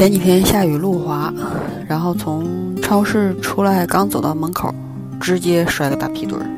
[0.00, 1.30] 前几天下雨路滑，
[1.86, 4.74] 然后从超市出来，刚走到门口，
[5.20, 6.48] 直接摔个大屁墩儿，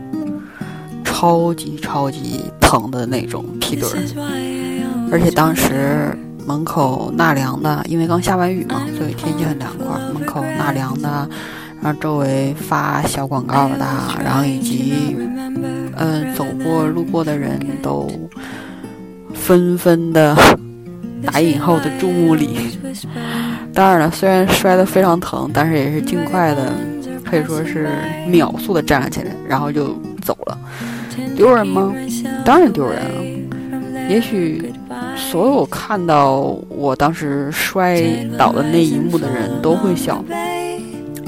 [1.02, 6.16] 超级超级疼的那种屁墩儿，而且当时
[6.46, 11.28] 门口纳凉的，因为刚下完雨嘛，所以天气很凉快，门口纳凉的，
[11.82, 13.84] 然后周围发小广告的，
[14.24, 15.16] 然后以及
[15.96, 18.08] 嗯走过路过的人都
[19.34, 20.36] 纷纷的。
[21.24, 22.78] 打引号的注目礼，
[23.72, 26.72] 当然了，虽然摔得非常疼，但是也是尽快的，
[27.24, 27.88] 可以说是
[28.26, 30.58] 秒速的站了起来，然后就走了。
[31.36, 31.94] 丢人吗？
[32.44, 34.08] 当然丢人了。
[34.08, 34.72] 也许
[35.16, 38.02] 所有看到我当时摔
[38.36, 40.22] 倒的那一幕的人都会笑。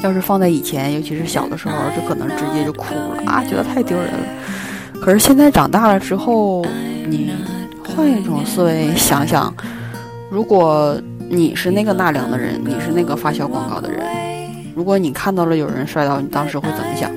[0.03, 5.01] 要是放在以前，尤其是小的时候，就可能直接就哭了啊，觉得太丢人了。
[5.01, 6.67] 可是现在长大了之后，
[7.07, 7.33] 你
[7.83, 9.55] 换一种思维想想。
[10.35, 14.05] 如果你是那个纳凉的人，你是那个发小广告的人，
[14.75, 17.09] 如果你看到了有人摔倒，你当时会怎么想？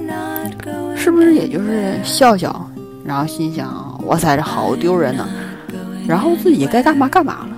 [0.95, 2.69] 是不是也就是笑笑，
[3.03, 5.27] 然后心想哇塞，这好丢人呢，
[6.07, 7.57] 然后自己该干嘛干嘛了？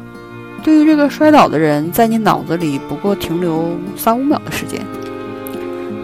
[0.64, 3.66] 对于这个摔倒的人，在你脑子里不过停留
[3.98, 4.80] 三五秒的时间。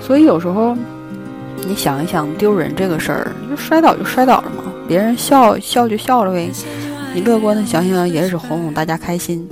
[0.02, 0.76] 所以有时候
[1.66, 6.52] 你想一想丢人这个事儿，就摔倒就摔倒了嘛，别人笑笑就笑了呗。
[7.16, 9.48] 你乐观的想想，也是哄哄大家开心，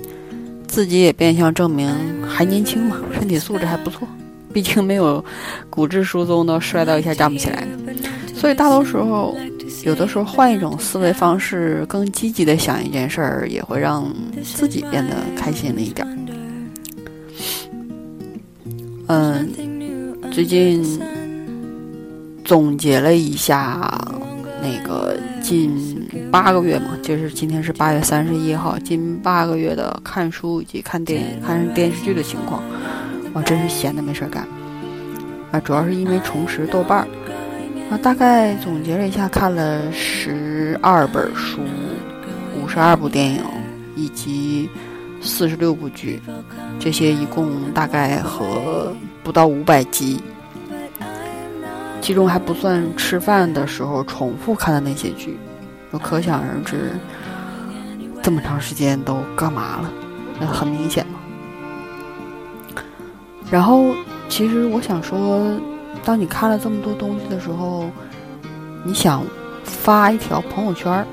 [0.67, 1.89] 自己也变相证明
[2.21, 4.05] 还年轻嘛，身体素质还不错，
[4.51, 5.23] 毕竟没有
[5.69, 7.65] 骨质疏松的摔到一下站不起来。
[8.35, 9.37] 所以大多时候，
[9.85, 16.05] 有的时候换一种思维方式，更积极的想一件事儿，也会让自己变得开心了一点。
[19.07, 19.49] 嗯，
[20.33, 20.83] 最近
[22.43, 23.89] 总结了一下
[24.63, 26.01] 那个近。
[26.31, 32.63] 八个月嘛，就是今天是八月三十一号，近八个月的看书以及看电影、看电视剧的情况，
[33.33, 34.47] 我真是闲的没事干。
[35.51, 37.07] 啊，主要是因为重拾豆瓣儿，
[37.91, 41.59] 啊，大概总结了一下，看了十二本书、
[42.59, 43.43] 五十二部电影
[43.95, 44.67] 以及
[45.21, 46.19] 四十六部剧，
[46.79, 50.19] 这些一共大概和不到五百集，
[52.03, 55.39] 其中还不算吃饭的时候重复看的那些剧。
[55.89, 56.91] 就可想而知，
[58.21, 59.89] 这么长时间都干嘛了？
[60.37, 61.19] 那很明显嘛。
[63.49, 63.93] 然后，
[64.27, 65.57] 其实我想说，
[66.03, 67.89] 当你看了这么多东西的时候，
[68.83, 69.23] 你想
[69.63, 71.05] 发一条朋友圈，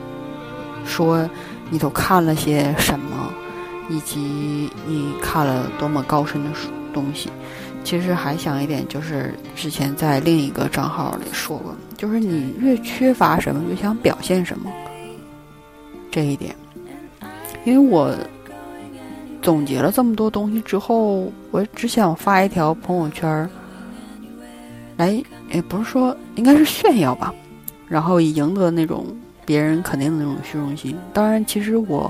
[0.84, 1.28] 说
[1.68, 3.32] 你都看了些什么，
[3.88, 7.30] 以及你看了多么高深的书东西。
[7.90, 14.70] 其实还想一点，就是之前在另一个账号里说过，就是你越缺乏什么，越想表现什么。
[16.08, 16.54] 这一点，
[17.64, 18.14] 因为我
[19.42, 23.50] 总结了这么多东西之后，我只想发一条朋友圈
[24.96, 25.20] 来，
[25.52, 27.34] 也不是说应该是炫耀吧，
[27.88, 29.04] 然后以赢得那种
[29.44, 30.96] 别人肯定的那种虚荣心。
[31.12, 32.08] 当然，其实我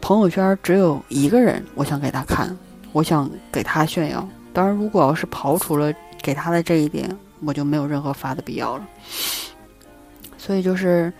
[0.00, 2.56] 朋友圈只有一个人，我想给他看。
[2.92, 7.08] 我想给他炫耀，当然，如果要是刨除了给他的这一点，
[7.44, 8.86] 我就没有任何发的必要了。
[10.36, 11.12] 所以就是，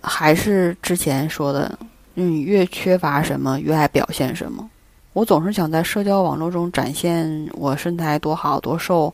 [0.00, 1.78] 还是之前说的，
[2.14, 4.68] 你越缺乏什么，越爱表现什么。
[5.12, 9.12] 我总是想在社交网络中展现我身材多好多瘦，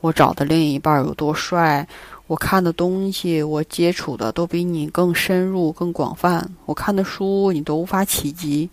[0.00, 1.86] 我找的另一半有多帅，
[2.26, 8.68] 我看的东西，我接触的都比你更深入、更广泛，我看的书你都无法企及。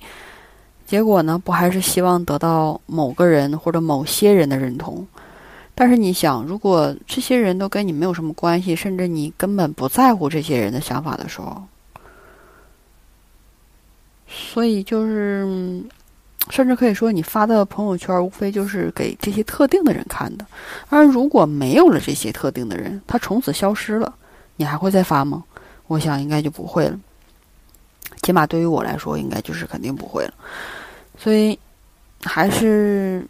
[0.91, 5.07] 结果呢，不还是希望得到某个人或者某些人的认同？
[5.73, 11.63] 但是你想，如果这些人都跟你没有什么关系，甚至你根本不在乎这些人的想法的时候，
[14.27, 15.81] 所以就是，
[16.49, 20.45] 甚至可以说，你发的朋友圈无非就是给这些特定的人看的。
[20.89, 24.13] 而如果没有了这些特定的人，他从此消失了，
[24.57, 25.41] 你还会再发吗？
[25.87, 26.99] 我想应该就不会了。
[28.23, 30.33] 起码对于我来说，应该就是肯定不会了。
[31.21, 31.57] 所以，
[32.23, 33.23] 还是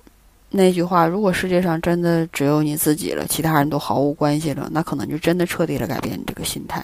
[0.50, 6.82] 那句话：如果世界上真的只有你自己了，其他人都毫无关系了，那可能就真的彻底的改变你这个心态。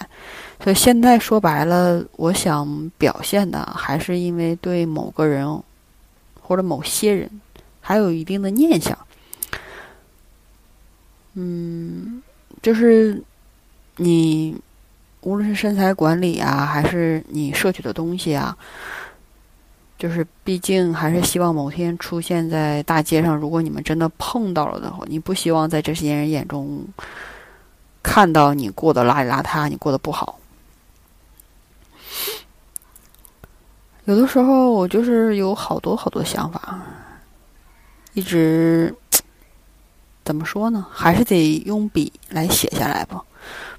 [0.62, 5.48] 所以现在说白了，我想表现的还是因为对某个人
[6.42, 7.30] 或者某些人
[7.80, 8.98] 还有一定的念想。
[11.36, 12.22] 嗯，
[12.62, 13.22] 就是
[13.96, 14.60] 你
[15.22, 18.58] 无论是身材管理啊，还是你摄取的东西啊。
[19.98, 23.36] 就是，毕竟还是希望某天出现在大街上。
[23.36, 26.86] 如果你们真的碰到了的话，你不希望在这些人眼中
[28.04, 30.40] 看到你过得邋里邋遢，你过得不好。
[34.06, 36.80] 有的时候我就是有好多好多想法，
[38.14, 38.94] 一直
[40.24, 40.86] 怎么说呢？
[40.92, 43.24] 还是得用笔来写下来吧，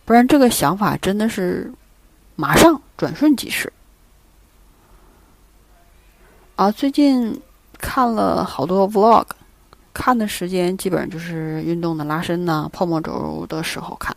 [0.04, 1.72] 不然这个想法真的是
[2.34, 3.72] 马上转瞬即逝。
[6.58, 7.40] 啊，最近
[7.78, 9.24] 看了好多 vlog，
[9.94, 14.14] 看的时间基本上就是运动的拉伸呐、泡沫轴的时候看。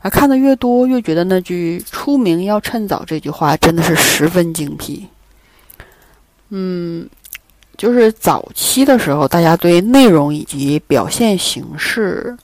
[0.00, 5.08] 啊，看的越多，越觉得那句“出名要趁早”这句话真的是十分精辟。
[6.50, 7.10] 嗯，
[7.76, 12.36] 就是早期的时候，大家对内容以及表现形式，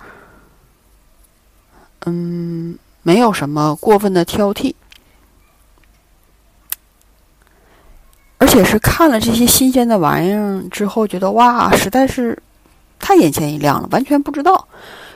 [2.07, 4.75] 嗯，没有什么过分的挑剔，
[8.39, 12.39] 而且是看了这些新鲜的玩意儿之后，觉得哇，实在是
[12.99, 14.67] 太眼前一亮了，完全不知道。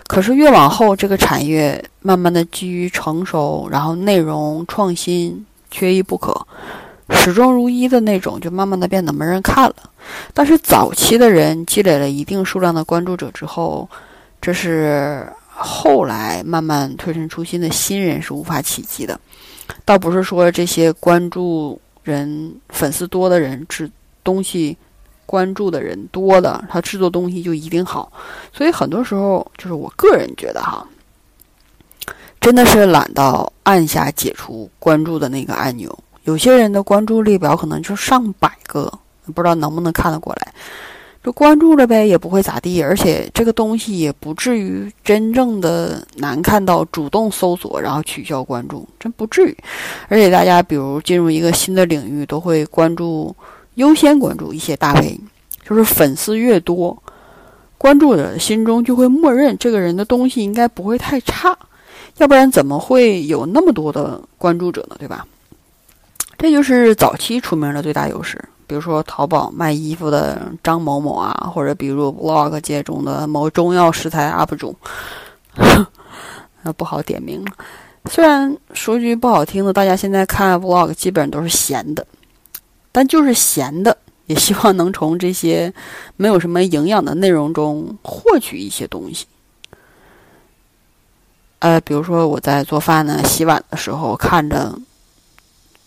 [0.07, 6.35] 可是越往后，这个产业慢慢的基于成熟，然后内容创新缺一不可，
[7.11, 9.77] 始终如一的那种，就慢慢的变得没人看了。
[10.35, 13.89] 但是早期的人积累了一定数量的关注者之后，
[14.41, 19.21] 这是后来慢慢推陈出新的新人是无法企及的。
[19.85, 23.91] 倒不是说这些关注人、粉丝多的人制
[24.25, 24.77] 东西。
[25.27, 28.11] 关注的人多的，他制作东西就一定好，
[28.53, 30.85] 所以很多时候就是我个人觉得哈，
[32.41, 35.97] 真的是懒到按下解除关注的那个按钮。
[36.25, 38.93] 有些人的关注列表可能就上百个，
[39.27, 40.53] 不知道能不能看得过来，
[41.23, 49.57] 就关注了呗，也不会咋地，而且这个东西也不至于真正的难看到主动搜索然后取消关注，真不至于。
[50.09, 53.35] 而且大家比如进入一个新的领域，都会关注。
[53.75, 55.19] 优先关注一些大 V，
[55.67, 57.01] 就是粉丝越多，
[57.79, 61.57] 关注者心中就会默认这个人的东西应该不会太差，
[62.19, 64.97] 要不然怎么会有那么多的关注者呢？
[64.99, 65.25] 对吧？
[66.37, 68.43] 这就是早期出名的最大优势。
[68.71, 74.73] 比如说淘宝卖衣服的张某某啊，或者比如 vlog 界中的某中药食材 UP 主，
[76.63, 77.45] 那不好点名。
[78.09, 82.07] 虽然说句不好听的，大家现在看 vlog 基本上都是闲的。
[82.93, 83.97] 但就是闲的，
[84.27, 85.75] 也希望能从这些
[86.17, 89.27] 没有什么营养的内容中获取一些东西。
[91.59, 94.73] 呃，比如说我在做饭呢、洗碗的时候，看着、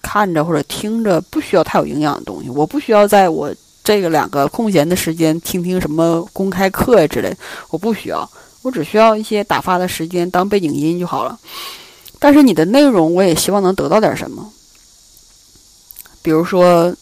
[0.03, 2.49] 看着或者听着，不需要太有营养的东西。
[2.49, 3.51] 我不需要在我
[3.83, 7.35] 这个两个空闲的时间听听什么公开课呀之类，
[7.71, 8.29] 我不需要，
[8.61, 11.39] 我只需要一些打发的时间当背景音就好了。
[12.19, 14.47] 但是你的内容，我也希望能得到点什么。
[16.21, 16.95] 比如说，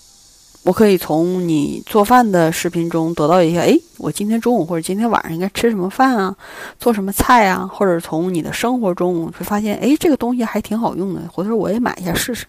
[0.63, 6.35] 我可以从你做饭的视频中得到一些，哎，我今天中午或者今天晚上应该吃什么饭啊，
[6.79, 12.45] 做什么菜啊，或者从你的生活中会发现，哎，这个东西还挺好用的，回头我也买一下试试，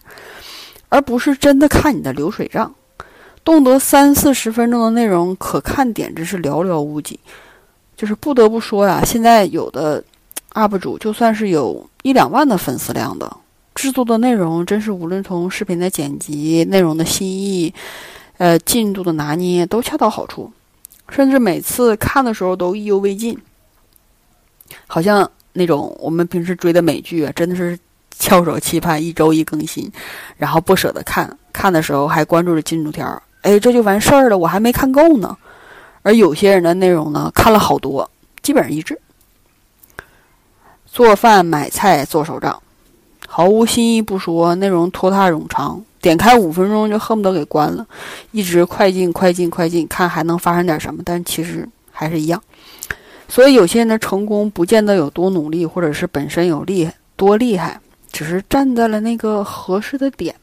[0.89, 2.73] 而不是真的看你的流水账，
[3.43, 7.19] 动辄三四十分钟的内容，可看点真是寥寥无几。
[7.95, 10.03] 就是不得不说呀，现在有的
[10.53, 13.37] UP 主就算是有一两万的粉丝量的。
[13.75, 17.73] 制作的内容真是无论从视频的剪辑、内容的新意、
[18.37, 20.51] 呃进度的拿捏都恰到好处，
[21.09, 23.37] 甚至每次看的时候都意犹未尽。
[24.87, 27.77] 好像那种我们平时追的美剧啊，真的是
[28.17, 29.91] 翘首期盼一周一更新，
[30.37, 33.21] 然后不舍得看，看的时候还关注着进度条。
[33.41, 35.37] 哎，这就完事儿了，我还没看够呢。
[36.01, 38.09] 而有些人的内容呢，看了好多，
[38.41, 38.97] 基本上一致。
[40.85, 42.62] 做饭、买菜、做手账。
[43.35, 47.83] 毫无新意不说，内容拖沓冗长，点开五分钟就恨不得给关了，
[48.29, 52.39] 一直快进快进快进，看还能发生点什么，但其实还是一样。
[53.27, 60.35] 所以有些人的成功不见得有多努力，或者是本身有厉害多厉害，只是站在了那个合适的点。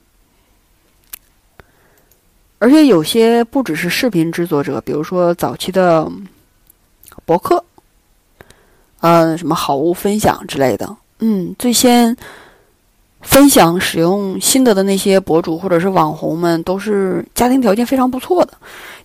[2.59, 6.11] 而且有些不只是视频制作者，比如说早期的
[7.25, 7.65] 博客，
[8.99, 12.17] 嗯，什么好物分享之类的，嗯，最先。
[13.23, 18.53] 分享使用心得的那些博主或者是网红们，都是家庭条件非常不错的。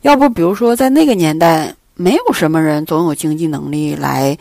[0.02, 4.38] 要不，比如说在那个年代，没有什么人总有经济能力来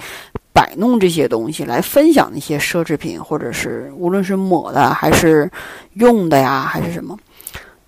[0.52, 5.50] 摆弄这些东西，来分享那些奢侈品，或者是无论是抹的还是
[5.94, 7.18] 用的呀，还是什么。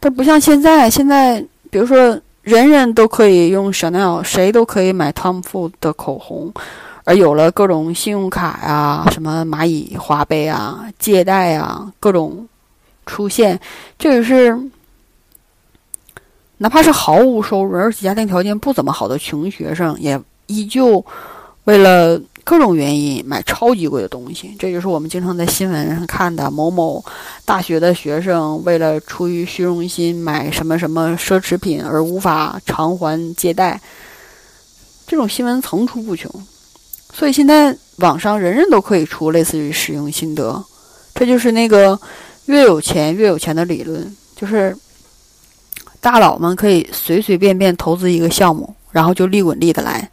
[0.00, 6.52] 但不像现在，现在比如说人人都可以用 Chanel，谁都可以买 Tom Ford 的口红。
[7.06, 12.48] 而有了各种信用卡呀，什么蚂蚁花呗啊、借贷啊，各种
[13.06, 13.58] 出现，
[13.96, 14.58] 这也是
[16.56, 21.04] 哪怕是毫无收入，而且家庭条件不怎么好的穷学生，也依旧
[21.62, 27.04] 为了各种原因买超级贵的东西，这就是我们经常在新闻上看的某某
[27.44, 33.80] 大学的学生为了出于虚荣心买什么什么奢侈品而无法偿还借贷，
[35.06, 36.28] 这种新闻层出不穷。
[37.12, 40.62] 所以现在网上人人都可以出类似于使用心得，
[41.14, 41.98] 这就是那个
[42.46, 44.76] 越有钱越有钱的理论，就是
[46.00, 50.10] 大佬们可以随随便便投资一个项目，然后就利滚利的来。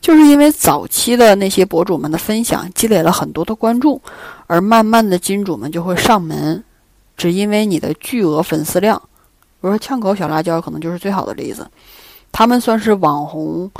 [0.00, 4.00] 就是因为早期的那些博主们的分享积累了很多的关注，
[4.46, 6.64] 而慢慢的金主们就会上门，
[7.18, 9.00] 只因为你的巨额粉丝量。
[9.60, 11.68] 比如说呛口小辣椒可能就是最好的例子，
[12.32, 13.70] 他们算是网红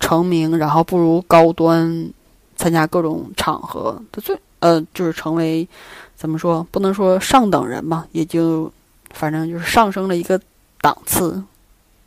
[0.00, 2.10] 成名，然后步入高端，
[2.56, 5.68] 参加各种场合的最呃，就是成为
[6.16, 8.72] 怎么说，不能说上等人吧，也就
[9.10, 10.40] 反正就是上升了一个
[10.80, 11.42] 档次。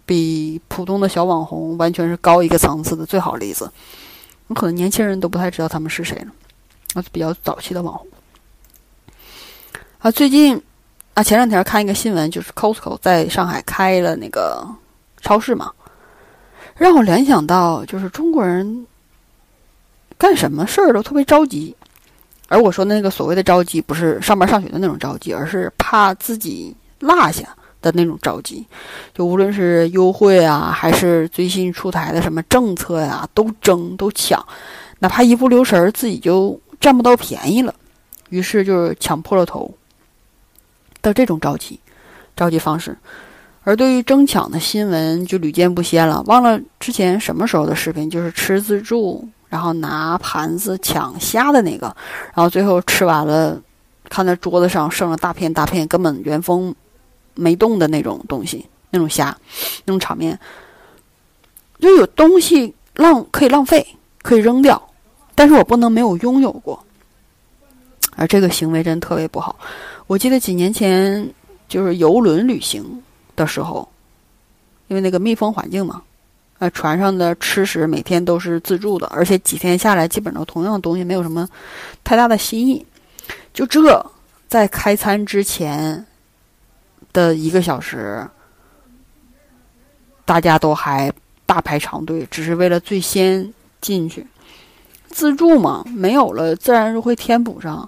[0.06, 3.72] 比普通的小网红完全是高一个层次的最好例子，
[4.54, 6.28] 可能年轻人都不太知道他们是谁了，
[6.96, 8.06] 啊，比较早期的网红。
[10.00, 10.62] 啊，最近
[11.14, 14.68] 啊，前两天看一个新闻，就是 Costco 在上海开了那个
[15.22, 15.72] 超市嘛，
[16.84, 18.86] 让我联想到就是中国人
[20.18, 21.74] 干什么事儿都特别着急，
[22.50, 27.48] 而我说那个所谓的着急，不是上班上学的那种着急，而是怕自己落下。
[27.82, 28.66] 的那种着急，
[29.14, 34.42] 就无论是优惠啊，还是最新出台的什么政策呀，都争都抢，
[35.00, 37.76] 哪怕一不留神儿自己就占不到便宜了，
[38.30, 39.70] 于是就是抢破了头
[41.02, 41.78] 的这种着急，
[42.38, 42.98] 着急方式。
[43.64, 46.22] 而对于争抢的新闻就屡见不鲜了。
[46.28, 51.88] 忘了之前什么时候的视频，就是吃自助，然后拿盘子抢虾的那个，
[52.34, 53.62] 然后最后吃完了，
[54.10, 56.74] 看在桌子上剩了大片大片，根本原封。
[57.36, 59.36] 没动的那种东西，那种虾，
[59.86, 60.40] 那种场面，
[61.80, 63.84] 就有东西浪可以浪费，
[64.22, 64.80] 可以扔掉，
[65.34, 66.86] 但是我不能没有拥有过，
[68.16, 69.58] 而这个行为真特别不好。
[70.06, 71.28] 我记得几年前
[71.68, 73.02] 就是游轮旅行
[73.36, 73.88] 的时候，
[74.88, 76.02] 因为那个密封环境嘛，
[76.60, 81.48] 呃，船上的吃食每天都是自助的，而且几天下来基本上同样的东西没有什么
[82.04, 82.86] 太大的新意。
[83.54, 84.06] 就这
[84.48, 86.06] 在开餐之前。
[87.12, 88.28] 的一个小时，
[90.26, 91.14] 大家都还
[91.46, 94.26] 大排长队，只是为了最先进去。
[95.10, 97.88] 自助嘛，没有了，自然是会填补上。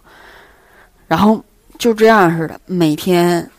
[1.08, 1.44] 然后
[1.80, 3.50] 就这样似的，每天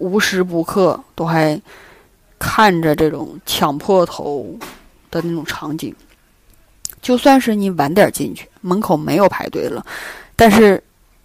[0.00, 1.60] 无时不刻都还
[2.36, 4.58] 看着这种抢破头
[5.12, 5.94] 的那种场景。
[7.00, 9.86] 就算是你晚点进去，门口没有排队了，
[10.34, 10.82] 但是。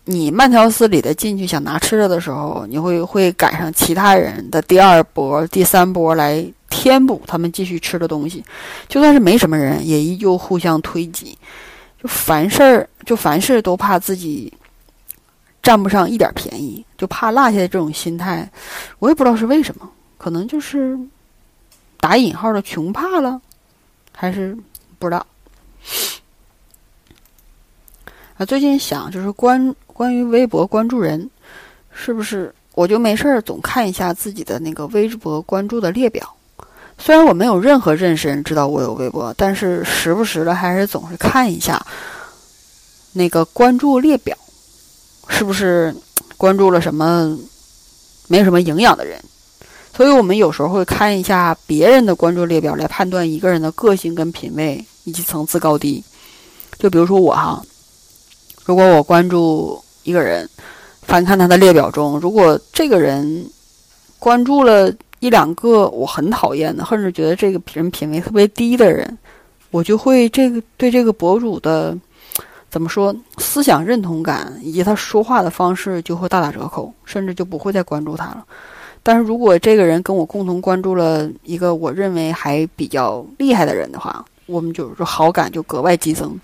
[0.08, 8.44] 你慢条斯理的进去想拿吃的的时候，你会会赶上其他人的第二波、第三波来填补他们继续吃的东西。
[8.88, 11.36] 就算是没什么人，也依旧互相推挤。
[12.00, 14.54] 就凡事儿，就凡事都怕自己
[15.66, 18.48] 占不上一点便宜，就怕落下的这种心态，
[19.00, 20.96] 我也不知道是为什么，可能就是
[22.00, 23.42] 打引号的穷怕了，
[24.12, 24.56] 还是
[25.00, 25.26] 不知道。
[28.38, 31.28] 啊，最近想就是关关于微博关注人，
[31.92, 36.32] 是不是我就没事儿总看一下自己的那个微博关注的列表？
[37.00, 41.84] 虽然我没有任何认识人知道我有微博，但是时不时的还是总是看一下
[43.14, 44.38] 那个关注列表，
[45.28, 45.96] 是不是
[46.38, 47.38] 关注了什么
[48.28, 49.20] 没有什么营养的人？
[49.94, 56.04] 所以我们有时候会看一下别人的关注列表来判断一个人的个性跟品味以及层次高低。
[56.78, 57.62] 就比如说我哈。
[58.68, 60.50] 如果我关注一个人，
[61.04, 63.48] 翻看他的列表中，如果这个人
[64.18, 69.16] 关注了一两个我很讨厌的，甚至觉得这个人品味特别低的人，
[69.70, 71.96] 我就会这个对这个博主的
[72.76, 78.46] 怎么说思想认同感以及他说话的方式就会大打折扣，甚至就不会再关注他了。
[79.02, 86.38] 但是如果这个人跟我共同关注了一个我认为还比较厉害的人的话，我们就是说好感就格外激增。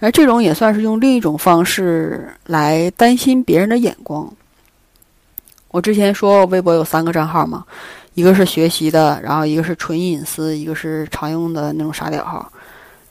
[0.00, 4.28] 而这种也算是用另一种方式来担心别人的眼光。
[5.68, 7.64] 我之前说微博有三个账号嘛，
[8.14, 12.50] 一个是学习的，然后一个是纯隐私，一个是常用的那种傻屌号。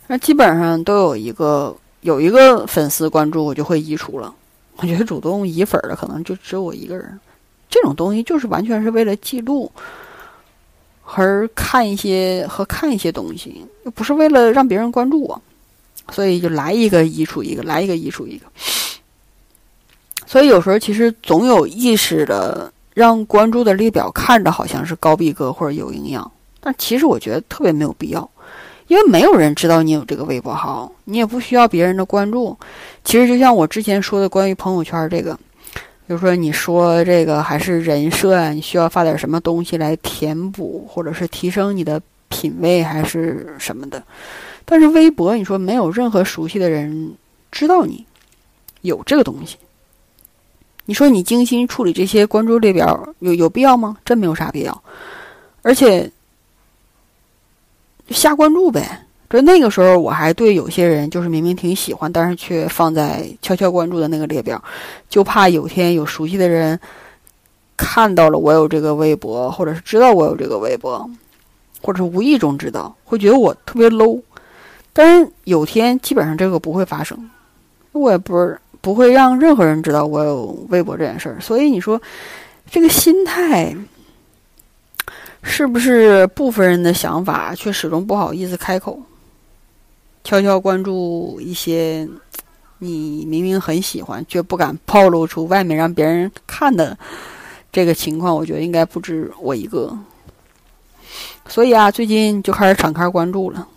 [0.08, 1.74] 那基本上都有一个
[2.06, 4.32] 有一个粉丝关注，我就会移除了。
[4.78, 7.20] 我觉得主动移粉的可能就只有我一个人。
[7.68, 9.72] 这种东西就是完全是为了记录
[11.02, 15.42] 和看一些和看一些东西，又不是为了让别人关注我。
[16.12, 18.46] 所以就来一个移除一个，来一个移除一个。
[20.28, 28.30] 所以有时候其实总有意识的让关注的列表看着好像是高逼格或者有营养，但其实我觉得特别没有必要。
[28.88, 32.56] 因为没有人知道你有这个微博号，你也不需要别人的关注。
[33.04, 35.34] 其实就像我之前说的，关于朋友圈这个，
[36.08, 42.00] 比如说你说这个还是人设啊，你需要发点什么东西来填补，或者是提升你的
[42.30, 44.04] 品味，还是什么的。
[44.66, 47.14] 但是微博，你说没有任何熟悉的人
[47.52, 48.06] 知道你
[48.82, 49.58] 有这个东西，
[50.86, 53.98] 你说你精心处理这些关注列表有有必要吗？
[54.06, 54.84] 真没有啥必要，
[55.64, 56.12] 而且
[58.10, 59.02] 瞎关注呗。
[59.28, 64.64] 就那个时候，我还对有些人就是明明挺喜欢，但是却放在悄悄关注的那个列表，
[65.10, 66.80] 就怕有天有熟悉的人
[67.76, 71.10] 看到了我有这个微博，或者是知道我有这个微博，
[71.82, 74.22] 或者是无意中知道，会觉得我特别 low。
[74.94, 77.30] 但是有天基本上这个不会发生，
[77.92, 81.36] 我也不是不会让任何人知道我有微博这件事儿。
[81.42, 82.02] 所以你说
[82.72, 83.76] 这个心态
[85.48, 89.00] 是不是部分人的想法，却始终不好意思开口？
[90.24, 92.06] 悄悄关注一些
[92.80, 96.98] 你明明很喜欢却不敢暴露出外面让别人看的
[97.72, 99.98] 这个情况，我觉得应该不止我一个。
[101.48, 103.68] 所以啊，最近就开始敞开关注了。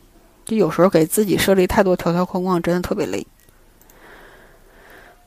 [0.47, 3.25] 就有时候给自己设立太多条条框框，真的特别累。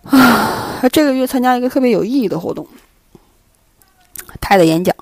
[0.03, 2.67] 啊，这个月参加一个特别有意义的活动，
[4.41, 4.93] 泰的演讲。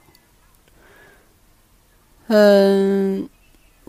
[2.30, 3.30] 嗯。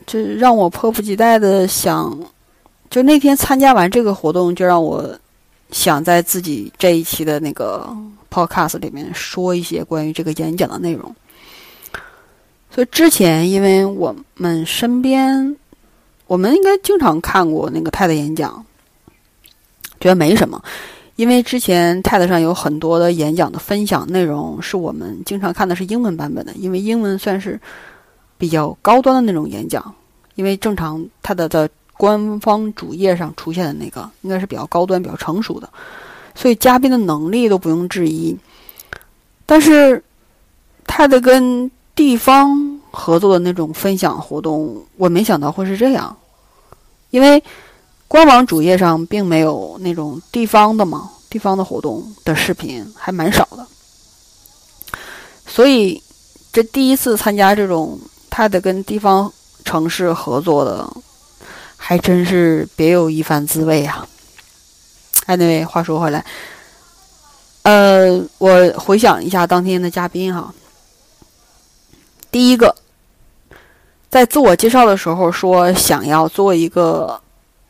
[0.06, 2.18] 这让我迫不及待的想，
[2.88, 5.16] 就那天参加完这个活动，就让我
[5.70, 7.88] 想在自己这一期的那个
[8.28, 11.14] podcast 里面说一些关于这个演讲的内容。
[12.74, 15.54] 所以之前，因为我们身边，
[16.26, 18.64] 我们应该经常看过那个泰的演讲，
[20.00, 20.60] 觉得没什么，
[21.14, 27.60] 因为之前泰 d 上有很多的演讲的分享内容，是我们经常看的是英文版本的，因为英文算是
[28.40, 29.94] 比较高端的那种演讲。
[30.36, 31.68] 因为正常，他的在
[31.98, 35.68] 官方主页上出现的那个应该是比较高端、比较成熟的，
[36.34, 38.34] 所以嘉宾的能力都不用质疑。
[39.44, 40.02] 但是，
[40.86, 46.16] 他的跟地方合作的那种分享活动，我没想到会是这样，
[47.10, 47.42] 因为
[48.08, 53.66] 官网主页上并没有那种地方的嘛，地方的活动的视频还蛮少的，
[55.46, 56.02] 所以
[56.50, 57.98] 这第一次参加这种
[58.30, 59.30] 他的跟地方。
[59.62, 60.90] 城市合作的，
[61.76, 64.08] 还真是别有一番滋味啊！
[65.26, 66.24] 哎，那位话说回来，
[67.62, 70.52] 呃，我回想一下当天的嘉宾哈。
[72.30, 72.74] 第一个，
[74.08, 77.20] 在自我介绍的时候说想要做一个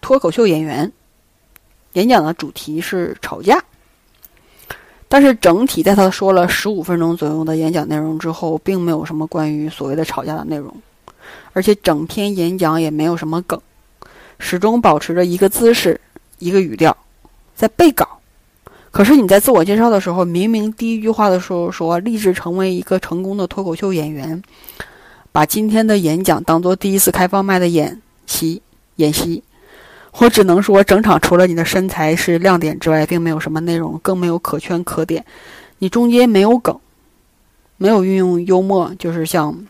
[0.01, 0.91] 脱口秀演员，
[1.95, 3.63] 演讲的主题是吵架，
[5.13, 10.73] 但是整体在他说了十五分钟左右的演讲内容之后，并没有什么关于所谓的吵架的内容。
[11.53, 13.61] 而且整篇演讲也没有什么梗，
[14.39, 16.01] 始终保持着一个姿势、
[16.39, 16.97] 一个语调，
[17.57, 18.07] 在背稿。
[18.93, 24.41] 可是你在自我介绍的时候，明明第一句话的时候说立志成为一个成功的脱口秀演员，
[25.33, 28.63] 把今天的演讲当做第一次开放麦的演习
[28.95, 29.43] 演习。
[30.19, 35.25] 我只能说，整场除了你的身材是亮点之外，并没有什么内容，更没有可圈可点。
[35.79, 36.79] 你中间没有梗，
[37.77, 39.67] 没有运用幽默，就是像。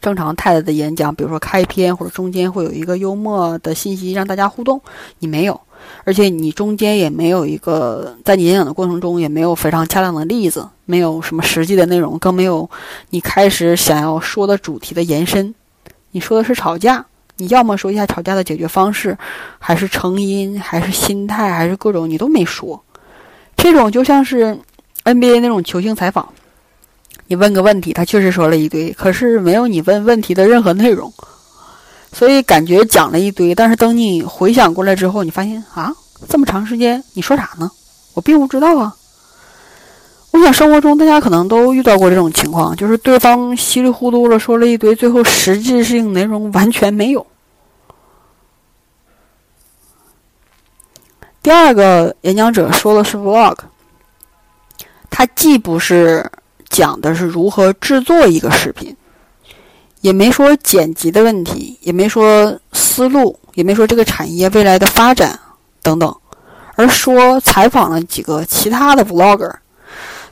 [0.00, 4.80] 正常太太的演讲，比如说开篇或者中间会有一个幽默的信息让大家互动，
[5.18, 5.60] 你没有，
[6.04, 12.70] 而且你中间也没有一个在你演讲的过程中也没有非常恰当的例子，没有什么实际的内容，更没有
[13.10, 15.52] 你开始想要说的主题的延伸。
[16.12, 17.04] 你说的是吵架，
[17.38, 19.16] 你要么说一下吵架的解决方式，
[19.58, 22.84] 还是成因，还是心态，还是各种，你都没说。
[23.56, 24.58] 这种就像是
[25.04, 26.28] NBA 那种球星采访。
[27.28, 31.12] 你问个问题，他确实说了一堆，可是没有你问问题的任何内容，
[32.12, 33.54] 所以感觉讲了一堆。
[33.54, 35.94] 但是等你回想过来之后，你发现啊，
[36.28, 37.70] 这么长时间你说啥呢？
[38.14, 38.96] 我并不知道啊。
[40.30, 47.26] 我想生活中大家可能都遇到过这种情况，就是对方稀里糊涂的说了一堆，最后实质性内容完全没有。
[51.42, 53.56] 第二个演讲者说的是 vlog，
[55.10, 56.30] 他既不是。
[56.70, 58.94] 讲的是如何制作一个视频，
[60.02, 65.40] 也没说剪辑的问题，也没说思路，也没说这个产业未来的发展
[65.82, 66.14] 等等，
[66.76, 69.50] 而说采访了几个其他的 vlogger，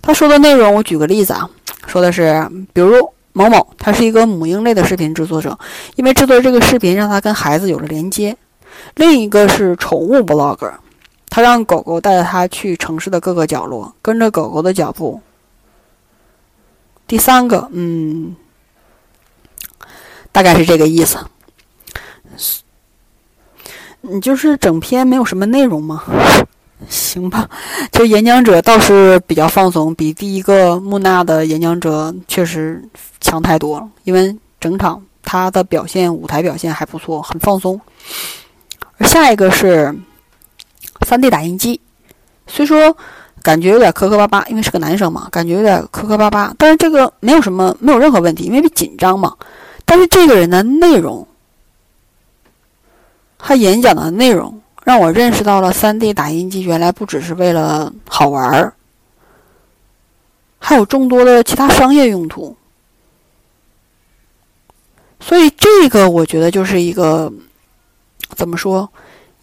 [0.06, 1.50] 他说的内容，我举个例子啊，
[1.88, 5.58] 说的是，比如某某，他是一个母婴类的视频制作者，
[5.96, 8.32] 因为制作这个视频让他跟孩子有了连接；
[8.94, 10.70] 另一个是宠物 vlog
[11.28, 15.20] 他让狗狗带着他去城市的各个角落，跟着狗狗的脚步。
[17.08, 18.36] 第三个，嗯，
[20.30, 21.18] 大概是这个意思。
[24.02, 26.04] 你就是整篇没有什么内容吗？
[26.88, 27.48] 行吧，
[27.90, 32.86] 这演讲者倒是比较放松，比第一个木讷的演讲者确实
[33.20, 33.88] 强太多了。
[34.04, 37.80] 因为整场他的表现，舞台表现还不错，很放松。
[38.98, 39.92] 而下一个是
[41.00, 41.80] 3D 打印机，
[42.46, 42.94] 虽说
[43.42, 49.34] 感觉有点磕磕巴巴，因为是个男生嘛，感觉有点磕磕巴巴，但是这个没有什么，没有任何问题，因为紧张嘛。
[49.84, 51.26] 但是这个人的内容，
[53.38, 54.60] 他演讲的内容。
[54.86, 58.72] 让我认识到了 3D 打印机原来不只是为了好玩儿，
[60.60, 62.56] 还有众多的其他商业用途。
[65.18, 67.32] 所以这个我觉得就是一个
[68.36, 68.88] 怎么说，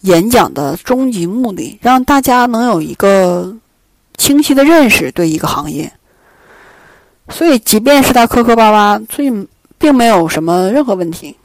[0.00, 3.54] 演讲的终极目的，让大家能有一个
[4.16, 5.92] 清晰的认识对一个行业。
[7.28, 11.36] 所以即便是他磕磕巴巴，所以并没有什么任何问题，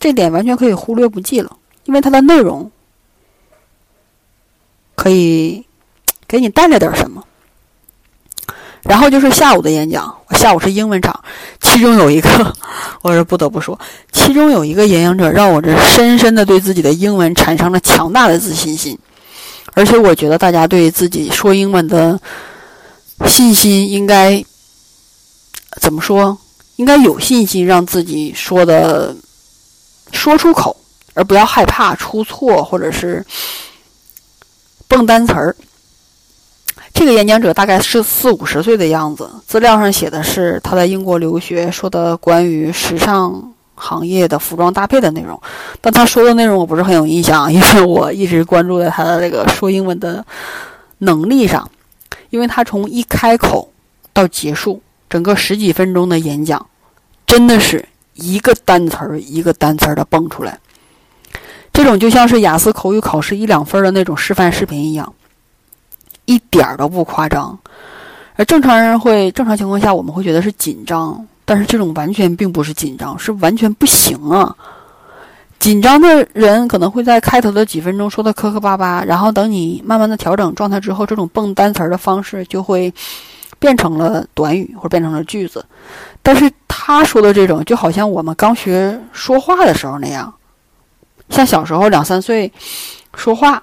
[0.00, 2.72] 这点完全可以忽略不计了，因为它的内容。
[4.94, 5.64] 可以
[6.26, 7.22] 给你带来点什么。
[8.82, 11.24] 然后就是下午的演讲，我下午是英文场，
[11.60, 12.56] 其中有一个，
[13.02, 13.78] 我是不得不说，
[14.10, 18.98] 其中有一个演讲者让我这深深的对自己的英文产生了强大的自信心，
[19.74, 22.20] 而且我觉得大家对自己说英文的
[23.26, 24.44] 信心应该
[25.80, 26.36] 怎么说？
[26.74, 29.14] 应该有信心让自己说的
[30.10, 30.76] 说出口，
[31.14, 33.24] 而不要害怕出错或者是。
[34.92, 35.56] 蹦单词儿，
[36.92, 39.30] 这个演讲者大概是四五十岁的样子。
[39.46, 45.40] 资料上写的是他在英国留学，说的关于时尚行业的服装搭配的内容。
[45.80, 50.22] 但他说的内容我不是很有印象，因为我一直关注在他的这个说英文的
[50.98, 51.66] 能力上。
[52.28, 53.72] 因为他从一开口
[54.12, 56.66] 到结束，整个十几分钟的演讲，
[57.26, 60.58] 真的是一个单词儿一个单词儿的蹦出来。
[61.72, 65.12] 这种就像是雅思口语考试一两分的那种示范视频一样，
[66.26, 67.58] 一点儿都不夸张。
[68.36, 74.54] 而正常人会正常情况下，我们会觉得是紧张，但是这种完全并不是紧张，是完全不行啊！
[75.58, 82.92] 紧张的人可能会在开头的几分钟说的磕磕巴巴，然后等你慢慢的调整状态之后，这种蹦单词儿的方式就会
[83.58, 85.64] 变成了短语或者变成了句子。
[86.22, 90.32] 但是他说的这种，就好像我们刚学说话的时候那样。
[91.32, 92.52] 像小时候两三岁
[93.14, 93.60] 说话，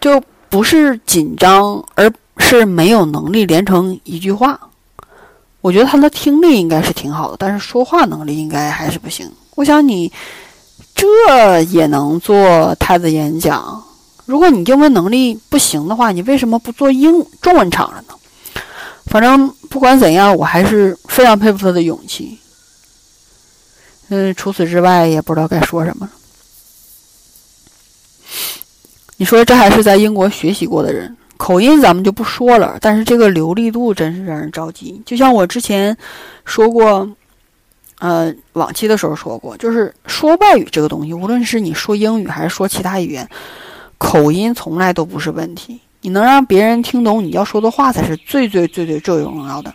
[0.00, 4.58] 就不是紧张，而是没有能力连成一句话。
[5.60, 9.30] 我觉得他的听力应该是挺好的，但是说话能力应该还是不行。
[9.56, 10.10] 我想你
[10.94, 13.82] 这也能做太子演讲？
[14.24, 18.14] 如果你英文能力不行的话，你为什么不做英中文场了呢？
[19.06, 22.38] 反正不管怎样，我还是非常佩服他的勇气。
[24.10, 26.08] 嗯，除此之外也不知道该说什么。
[29.16, 35.02] 你说这还是在英国学习过的人，口音咱们就不说了，但是这个流利度真是让人着急。
[35.04, 35.94] 就像我之前
[36.44, 37.06] 说过，
[37.98, 43.28] 呃，往期的时候说过，就是说外语这个东西，无论是你说英语还是说其他语言，
[43.98, 45.80] 口音从来都不是问题。
[46.00, 49.74] 你能让别人听懂你要说的话，才是最最最最最重要的。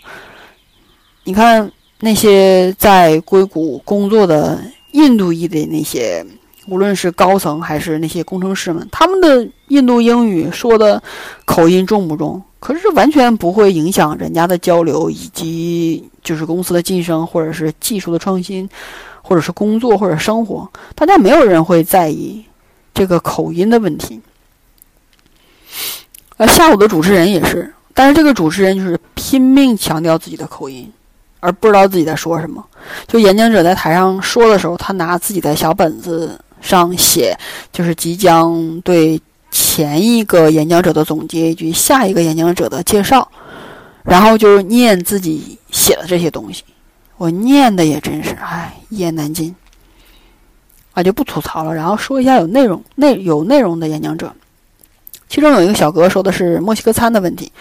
[1.24, 1.72] 你看。
[2.04, 4.62] 那些在硅谷工作的
[4.92, 6.26] 印度裔的那些，
[6.68, 11.02] 无论是高层还是那些工程师们，他们的印度英语说的
[11.46, 12.44] 口音重不重？
[12.60, 18.70] 可是完全不会影响人家的交流，以及就是公司的晋升，或者是技术的创新，
[19.22, 22.44] 或者是工作或者生活，大家没有人会在意
[22.94, 24.20] 这个口音的问题。
[26.36, 30.92] 呃下午的主持人也是，但是这个主持人就是拼命强调自己的口音。
[31.44, 32.66] 而不知道自己在说什么。
[33.06, 37.38] 就演讲者在台上说的时候，他拿自己的小本子上写，
[37.74, 43.30] 就是即将对前一个演讲者的总结以及下一个演讲者的介绍，
[44.04, 46.64] 然后就念自己写的这些东西。
[47.18, 49.54] 我念的也真是，唉，一言难尽。
[50.94, 54.34] 啊，就不吐槽了，然后说一下有内容、内有内容的演讲者。
[55.28, 57.52] 其中有一个小哥说的是墨西哥餐的问题，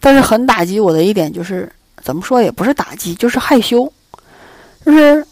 [0.00, 1.70] 但是很打击我的一点就是。
[2.02, 3.90] 怎么说也不是打击，就是害羞，
[4.84, 5.24] 就是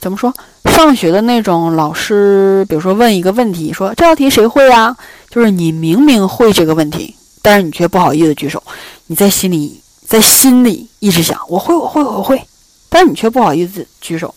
[0.00, 0.32] 怎么说？
[0.64, 4.96] 上学的那种老师，比如说问一个问题，说这道题谁会啊？
[5.30, 8.62] 就是你明明会这个问题，但是你却不好意思举手，
[9.06, 12.42] 你在心里在心里一直想我会我会我会，
[12.88, 14.34] 但是你却不好意思举手。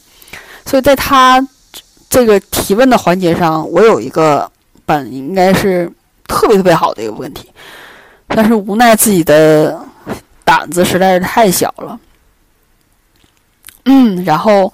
[0.65, 1.45] 所以在他
[2.09, 4.49] 这个提问的环节上，我有一个
[4.85, 5.91] 本应该是
[6.27, 7.49] 特别特别好的一个问题，
[8.27, 9.79] 但是无奈自己的。
[10.49, 11.99] 胆子实在是太小了，
[13.85, 14.73] 嗯，然后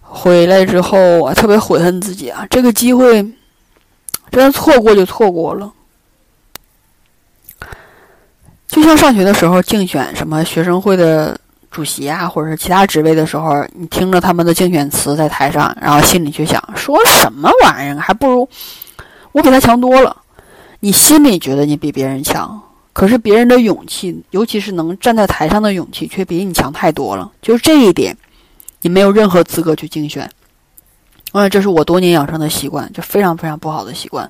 [0.00, 2.46] 回来之后，我特别悔恨自己啊！
[2.48, 3.20] 这个机会，
[4.30, 5.72] 真的错过就错过了。
[8.68, 11.36] 就像上学的时候竞选什么学生会的
[11.68, 18.48] 主席啊，或者是其他职位的时候，你听着他们的竞选词在台上，然后心里去想，说什么玩意儿，还不如
[19.32, 20.16] 我比他强多了。
[20.78, 22.62] 你心里觉得你比别人强，
[22.98, 27.30] 可是别人的勇气，尤其是能站在台上的勇气，却比你强太多了。
[27.40, 28.16] 就这一点，
[28.80, 30.28] 你没有任何资格去竞选。
[31.30, 34.28] 嗯，这是我多年养成的习惯，就非常非常不好的习惯。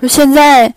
[0.00, 0.74] 就现在。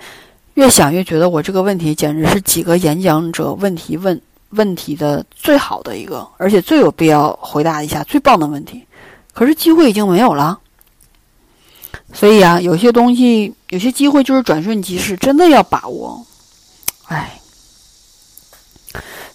[0.55, 8.83] 越想越觉得我这个问题简直是几个演讲者问题问问题的最好的一个，而且最有必要回答一下最棒的问题。
[9.35, 10.57] 可是机会已经没有了，
[12.11, 16.25] 所以啊，有些东西，有些机会就是转瞬即逝，真的要把握。
[17.07, 17.39] 哎，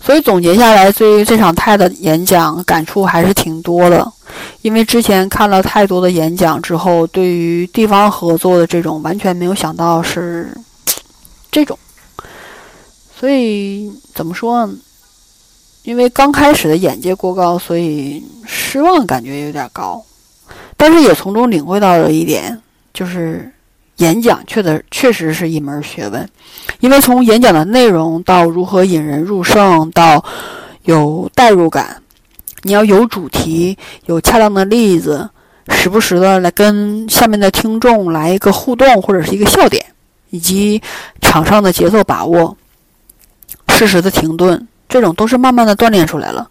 [0.01, 4.13] 所以总结下来，对于这场泰的演讲感触还是挺多的，
[4.63, 10.55] 因为之前看了太多的演讲之后，对于地方合作的这种完全没有想到是。
[11.55, 11.79] 这种，
[13.21, 14.75] 所以怎么说呢？
[15.83, 20.03] 因为刚开始的眼界过高，所以失望感觉有点高。
[20.79, 22.59] 但是也从中领会到了一点，
[22.95, 23.53] 就是
[24.03, 26.29] 演讲确的确实是一门学问。
[26.81, 30.23] 因为从演讲的内容到如何引人入胜，到
[30.83, 32.03] 有代入感，
[32.63, 35.31] 你要有主题，有恰当的例子，
[35.69, 39.85] 时不时的来跟下面的听众来一个互动或者是一个笑点。
[40.35, 40.81] 以及
[41.21, 42.57] 场上的节奏把握、
[43.69, 46.49] 适时的停顿，这种都是慢慢的锻炼出来了。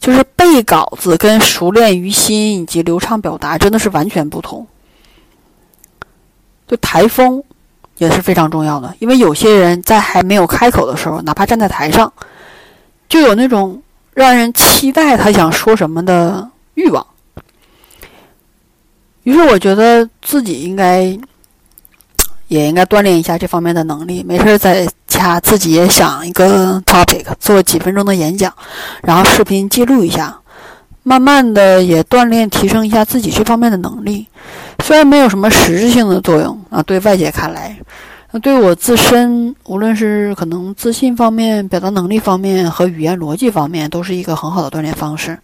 [0.00, 4.66] 就是背稿子跟熟练于心以及流畅表达真的是完全不同。
[6.70, 7.42] 就台风
[7.98, 12.12] 也是非常重要的，因为有些人在还没有开口的时候，哪怕站在台上，
[13.08, 13.82] 就有那种
[14.14, 17.04] 让人期待他想说什么的欲望。
[19.24, 21.18] 于是我觉得自己应该。
[22.48, 24.24] 也应该锻炼一下这方面的能力。
[24.24, 28.52] 没事在家自己也想一个 topic，做几分钟的演讲，
[29.04, 30.36] 然后视频记录一下，
[31.02, 34.26] 慢慢的也锻炼提升一下自己这方面的能力。
[34.84, 37.78] 虽然没有什么实质性的作用啊，对外界看来，
[38.30, 45.38] 那对我自身，无论是可能自信方面、表达能力方面和语言逻辑方面，都是一个很好的锻炼方式。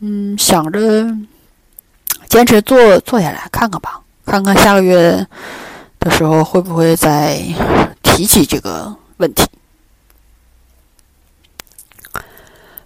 [0.00, 1.06] 嗯，想着
[2.28, 4.00] 坚持做做下来看看吧。
[4.24, 5.26] 看看下个月
[5.98, 7.40] 的时候会不会再
[8.02, 9.44] 提起这个问题。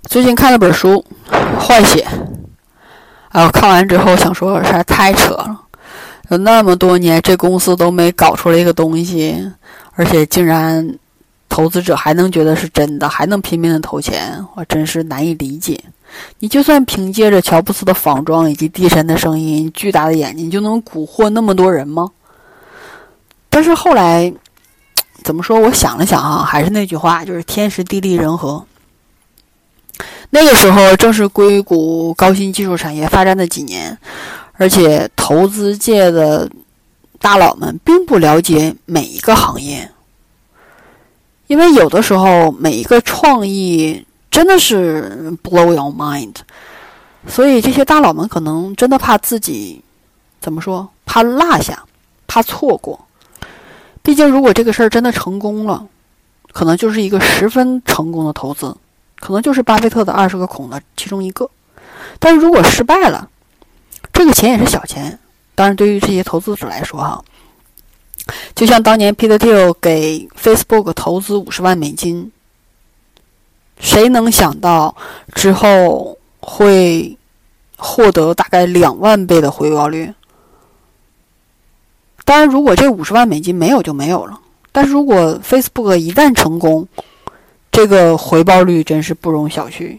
[0.08, 1.04] 最近看了本书
[1.60, 2.06] 《换血》，
[3.38, 5.60] 啊，看完之后想说，实在太扯了！
[6.30, 9.36] 有那么多年，这公司都没搞出来一个东西，
[9.94, 10.96] 而且竟然
[11.48, 15.78] 投资者还能觉得是真的，还能拼命的投钱，我真是难以理解。
[16.38, 22.08] 你就算凭借着乔布斯的仿妆以及低沉的声音、巨大的眼睛，就能蛊惑那么多人吗？
[23.50, 24.32] 但是后来，
[25.24, 25.58] 怎么说？
[25.58, 28.64] 我想了想啊，还是那句话，就是天时地利人和。
[30.30, 33.96] 那个时候正是硅谷高新技术产业发展的几年，
[34.54, 36.50] 而且投资界的
[37.20, 39.90] 大佬们并不了解每一个行业，
[41.46, 44.04] 因为有的时候每一个创意。
[44.28, 46.34] 真的是 blow your mind，
[47.26, 49.82] 所以这些大佬们可能真的怕自己
[50.42, 51.82] 怎么说，怕落下，
[52.26, 53.00] 怕错过。
[54.02, 55.86] 毕竟，如果这个事儿真的成功了，
[56.52, 58.76] 可能就是一个十分成功的投资，
[59.18, 61.48] 可能就是巴菲特的二十个孔的其中一个。
[62.18, 63.28] 但是如果失败了，
[64.12, 65.18] 这个钱也是小钱。
[65.54, 67.24] 当然，对于这些投资者来说，哈，
[68.54, 72.30] 就像当年 Peter Thiel 给 Facebook 投资五十万美金。
[73.78, 74.96] 谁能想到
[75.34, 77.14] 之后会
[77.76, 80.10] 获得大概两万倍的回报率？
[82.24, 84.40] 当然，如果这五十万美金没有就没有了。
[84.72, 86.88] 但是如果 Facebook 一旦成功，
[87.76, 89.98] 这个回报率真是不容小觑。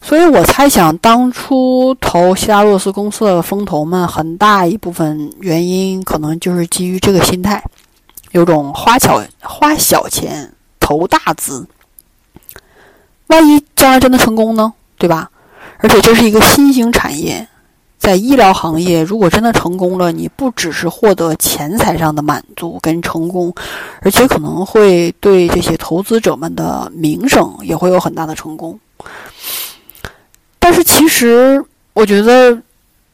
[0.00, 7.60] 所以我猜想，当初投希拉洛斯公司的风投们，很大一部分原因可能就是基于这个心态，
[8.30, 11.66] 有种花小花小钱投大资。
[13.26, 14.72] 万一将来真的成功呢？
[14.96, 15.28] 对吧？
[15.78, 17.48] 而且这是一个新兴产业，
[18.00, 23.54] 在医疗行业，如果真的成功了，你不只是获得钱财上的满足跟成功，
[24.00, 28.80] 而且可能会对这些投资者们的名声也会有很大的成功。
[30.58, 32.58] 但是，其实我觉得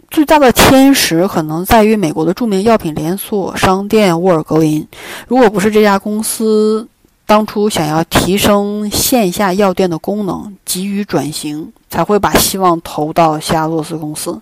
[0.09, 4.87] 最大的天使可能在于美国的著名药品连锁商店沃尔格林。
[5.27, 6.87] 如果不是这家公司，
[7.27, 14.41] 当初想要提升线下药店的功能，急于转型，才会把希望投到西亚洛斯公司，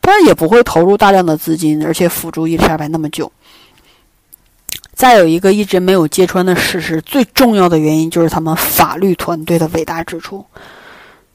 [0.00, 3.30] 当然也不会投入大量的资金，而且辅助伊丽莎白那么久。
[4.94, 10.42] 再有一个一直没有揭穿的事实，最重要的原因就是他们法律团队的伟大之处。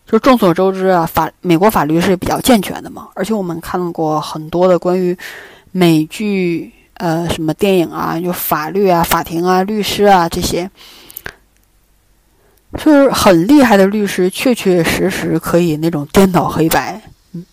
[0.07, 5.15] 就众所周知啊，法美国法律是比较健全的嘛，而且我们看过很多的关于
[5.71, 10.69] 美剧、呃什么电影啊，就法律啊、法庭啊、律师啊这些，
[12.77, 17.01] 就是很厉害的律师，确确实实可以那种颠倒黑白。
[17.33, 17.43] 嗯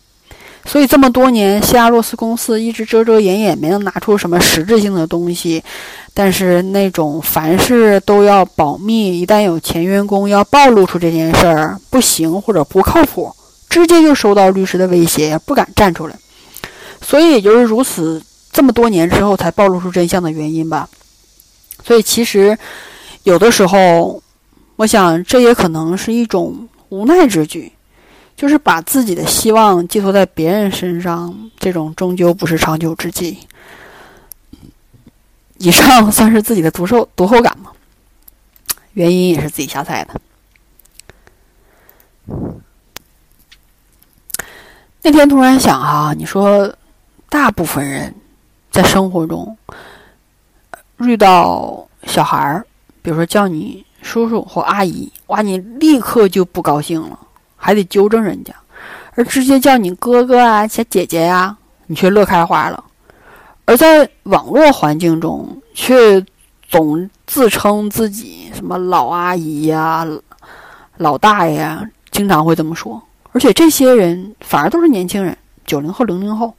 [0.67, 5.63] 所以这么多年，西亚洛斯公司一直遮遮掩掩，没能拿出什么实质性的东西。
[6.13, 13.35] 但是那种凡事都要保密，一旦有前员工要暴露出这件事儿不行或者不靠谱，
[13.71, 16.15] 直接就收到律师的威胁，不敢站出来。
[17.01, 18.21] 所以也就是如此，
[18.59, 20.91] 这么多年之后才暴露出真相的原因吧。
[21.85, 22.59] 所以其实
[23.23, 24.21] 有的时候，
[24.75, 27.73] 我想这也可能是一种无奈之举。
[28.37, 33.39] 就是把自己的希望寄托在别人身上，这种终究不是长久之计。
[35.59, 37.71] 以上算是自己的读受读后感嘛？
[38.95, 40.21] 原因也是自己瞎猜的。
[45.03, 46.73] 那天突然想哈，你说，
[47.29, 48.13] 大部分人
[48.71, 49.57] 在生活中
[50.99, 52.67] 遇到小孩儿，
[53.03, 57.19] 比如说叫你叔叔或阿姨，哇，你立刻就不高兴了。
[57.61, 58.55] 还得纠正人家，
[59.17, 61.57] 而直接叫你哥哥啊、小姐姐呀，
[61.89, 62.81] 你却乐开花了；
[63.65, 66.25] 而在网络环境中，却
[66.69, 70.07] 总自称自己什么老阿姨呀、
[70.99, 73.03] 老大爷呀，经常会这么说。
[73.33, 76.55] 而且这些人反而都是年轻人，九零后、零零后。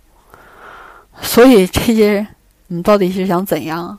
[1.21, 2.27] 所以这些人，
[2.67, 3.97] 你到底是想怎样？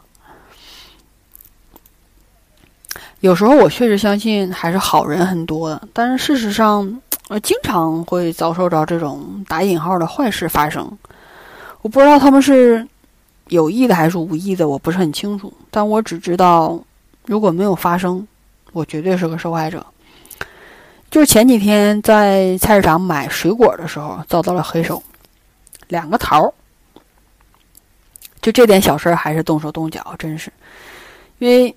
[3.20, 10.90] 有时候我确实相信还是好人很多的，但是事实上，呃，经常会遭受着这种打引号的坏事发生。
[11.82, 12.86] 我不知道他们是
[13.48, 15.52] 有意的还是无意的，我不是很清楚。
[15.70, 16.82] 但我只知道，
[17.26, 18.26] 如果没有发生，
[18.72, 19.84] 我绝对是个受害者。
[21.10, 25.02] 就是前几天在菜市场买水果的时候，遭到了黑手，
[25.88, 26.54] 两个桃儿。
[28.42, 30.52] 就这点小事儿还是动手动脚，真是，
[31.38, 31.74] 因为。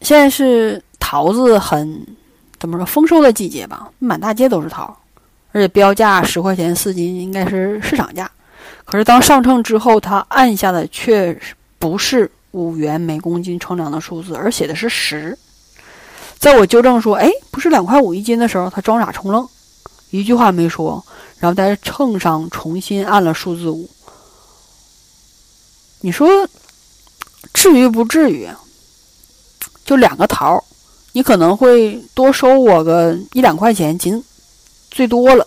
[0.00, 2.06] 现在是桃子很
[2.56, 4.96] 怎么说丰收的季节吧，满大街都是桃，
[5.50, 8.30] 而且标价十块钱四斤，应该是市场价。
[8.84, 11.36] 可是当上秤之后，他按下的却
[11.80, 15.36] 不是五元每公斤称量的数字，而写的是十。
[16.38, 19.44] 在我纠正说“哎，不是两块五一斤”的时候，他装傻充愣，
[20.10, 21.04] 一句话没说，
[21.40, 23.90] 然后在秤上重新按了数字五。
[26.00, 26.28] 你说
[27.52, 28.48] 至于不至于？
[29.84, 30.62] 就两个桃，
[31.12, 34.22] 你可能会多收我个一两块钱，仅
[34.90, 35.46] 最多了。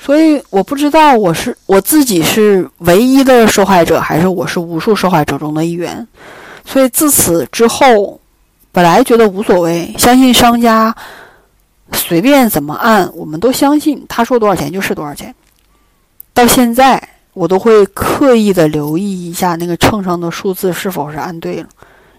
[0.00, 6.06] 所以我不知道我是我自己是唯一的受害者，还是我是无数受害者中的一员。
[6.64, 8.20] 所以自此之后，
[8.70, 10.94] 本来觉得无所谓，相信商家
[11.92, 15.34] 随便怎么按，我们都相信他说多少钱就是多少钱。
[16.32, 21.68] 到现在，我都会刻意的留意一下那个秤上的数字是否是按对了。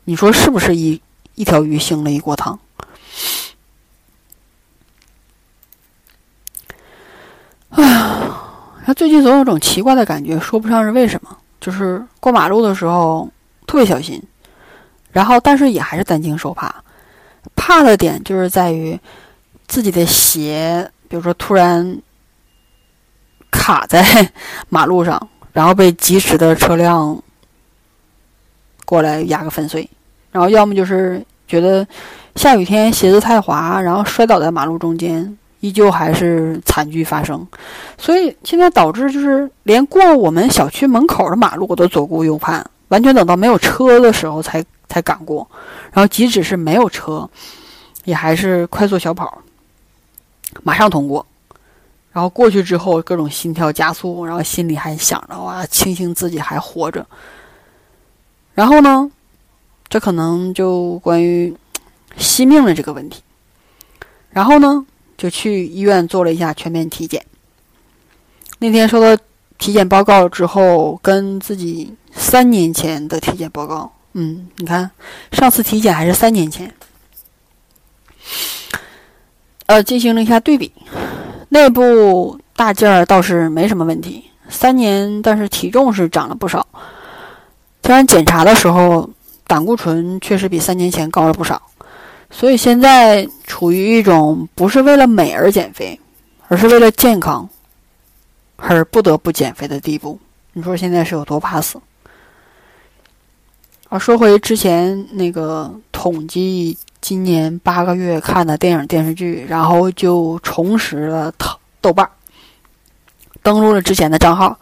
[0.05, 0.99] 你说是不是一
[1.35, 2.59] 一条鱼腥了一锅汤？
[7.69, 8.39] 哎呀，
[8.85, 11.37] 他最近总有种奇怪的感觉，说不上是为什么。
[11.59, 13.29] 就是过马路的时候
[13.65, 14.21] 特别小心，
[15.11, 16.83] 然后但是也还是担惊受怕。
[17.55, 18.99] 怕的点就是在于
[19.67, 21.97] 自己的鞋，比如说突然
[23.63, 24.03] 卡在
[24.67, 27.17] 马路上，然后被疾驰的车辆。
[28.85, 29.89] 过来压个粉碎，
[30.29, 31.87] 然后要么就是觉得
[32.35, 37.47] 下雨天鞋子太滑，然后摔倒在马路中间，依旧还是惨剧发生。
[37.97, 45.49] 所以现在导致就是连过我们小区门口的马路我都左顾右盼，完全等到没有车的时候才才敢过。
[45.93, 47.27] 然后即使是没有车，
[48.03, 49.41] 也还是快速小跑，
[50.61, 51.25] 马上通过。
[52.13, 57.05] 然后过去之后各种心跳加速，然后心里还想着哇，庆幸自己还活着。
[58.53, 59.11] 然后呢，
[59.89, 61.53] 这可能就关于
[62.15, 63.23] 惜命的这个问题。
[64.29, 64.85] 然后呢，
[65.17, 67.25] 就去医院做了一下全面体检。
[68.59, 69.21] 那天收到
[69.57, 74.89] 体检报告之后，跟自己三年前的体检报告，嗯，你看
[75.31, 76.73] 上次体检还是三年前，
[79.65, 80.71] 呃，进行了一下对比，
[81.53, 86.65] 内部大件儿倒是没什么问题，三年但是体重是长了不少。
[87.83, 89.07] 虽然检查的时候
[89.45, 91.61] 胆固醇确实比三年前高了不少，
[92.31, 95.99] 所以现在处于一种不是为了美而减肥，
[96.47, 97.47] 而是为了健康
[98.55, 100.19] 而不得不减肥的地步。
[100.53, 101.79] 你说现在是有多怕死？
[103.89, 111.47] 啊，说回之前那个统计今年八个月看的电影电视剧，然后就重拾了豆
[111.81, 112.09] 豆瓣，
[113.41, 114.57] 登录了之前的账号，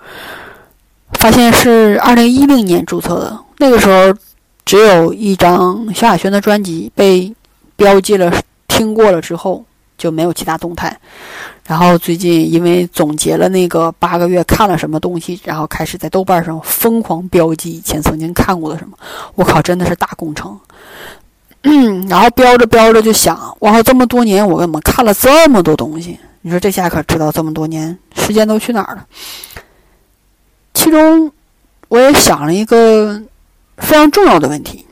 [1.19, 3.39] 发现是二零一零年注册的。
[3.59, 4.11] 那个时候
[4.65, 7.31] 只有一张萧亚轩的专辑被
[7.75, 8.33] 标记了
[8.67, 9.63] 听过了之后
[9.95, 10.99] 就没有其他动态。
[11.67, 18.97] 然后最近因为总结了那个八个月看了什么东西，然后开始在豆瓣上疯狂标记以前曾经看过的什么。
[19.35, 20.59] 我靠，真的是大工程。
[21.63, 26.19] 嗯 然后标着标着就想，我靠，这么多年我怎么看了这么多东西？
[26.41, 29.05] 你说这下可知道这么多年时间都去哪儿了？
[30.73, 31.31] 其中
[31.87, 33.21] 我也想了一个
[33.77, 34.85] 非常重要的问题。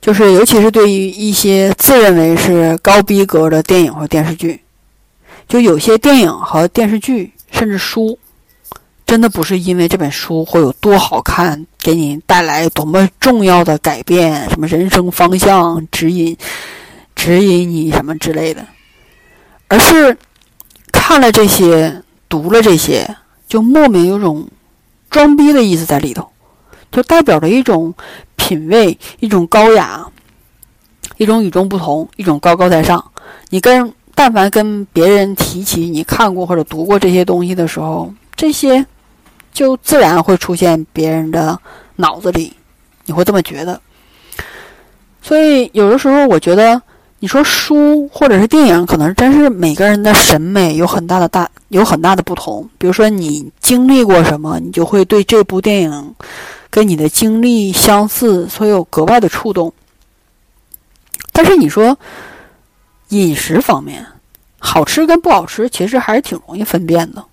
[0.00, 4.62] 就是，尤其是对于一些自认为是高逼格的电影或电视剧。
[5.46, 8.18] 就有些电影和电视剧，甚至书，
[9.10, 16.36] 真的不是因为这本书会有多好看，给你带来多么重要的改变，什么人生方向指引，
[17.16, 18.64] 指引你什么之类的，
[19.66, 20.16] 而是
[20.92, 23.16] 看了这些，读了这些，
[23.48, 24.46] 就莫名有种
[25.10, 26.30] 装逼的意思在里头，
[26.92, 27.92] 就代表着一种
[28.36, 30.06] 品味，一种高雅，
[31.16, 33.04] 一种与众不同，一种高高在上。
[33.48, 33.92] 你跟。
[34.12, 38.84] 但凡跟别人提起你看过或者读过这些东西的时候，这些
[39.52, 41.58] 就自然会出现别人的
[41.96, 42.52] 脑子里，
[43.06, 43.80] 你会这么觉得。
[45.22, 46.80] 所以有的时候，我觉得
[47.18, 52.68] 你说书或者是电影，可能真是每个人的审美有很大的大有很大的不同。
[52.78, 56.14] 比如说你经历过什么，你就会对这部电影
[56.70, 59.72] 跟你的经历相似，所以有格外的触动。
[61.32, 61.96] 但是你说。
[63.10, 64.06] 饮食方面，
[64.60, 67.24] 好吃跟不好吃其实还是挺容易分辨的。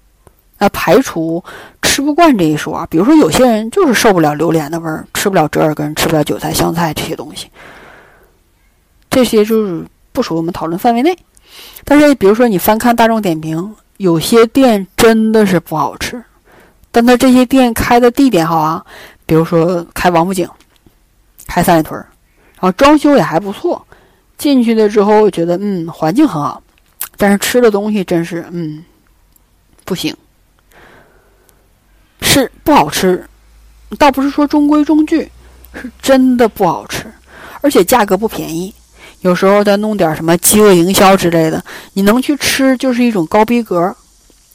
[0.57, 1.43] 那排除
[1.81, 7.47] 吃不惯这一说啊，比如说有些人就是受不了榴莲的味儿，吃不了折耳根，吃不了韭菜、香菜这些东西，
[9.09, 11.17] 这些就是不属于我们讨论范围内。
[11.83, 16.21] 但是，比如说你翻看大众点评，有些店真的是不好吃，
[16.91, 18.85] 但它这些店开的地点好啊，
[19.25, 20.47] 比如说开王府井，
[21.47, 21.99] 开三里屯，
[22.59, 23.83] 然后装修也还不错。
[24.37, 26.61] 进去了之后，觉得嗯，环境很好，
[27.15, 28.83] 但是吃的东西真是嗯，
[29.83, 30.15] 不行，
[32.37, 33.25] 是不好吃。
[33.97, 35.31] 倒不是说中规中矩，
[35.73, 37.11] 是真的不好吃，
[37.61, 38.73] 而且价格不便宜。
[39.21, 41.63] 有时候再弄点什么饥饿营销之类的，
[41.93, 43.95] 你能去吃就是一种高逼格，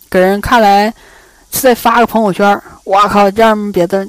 [0.09, 0.93] 给人看来
[1.51, 4.07] 再发个朋友圈，我靠，这样别的，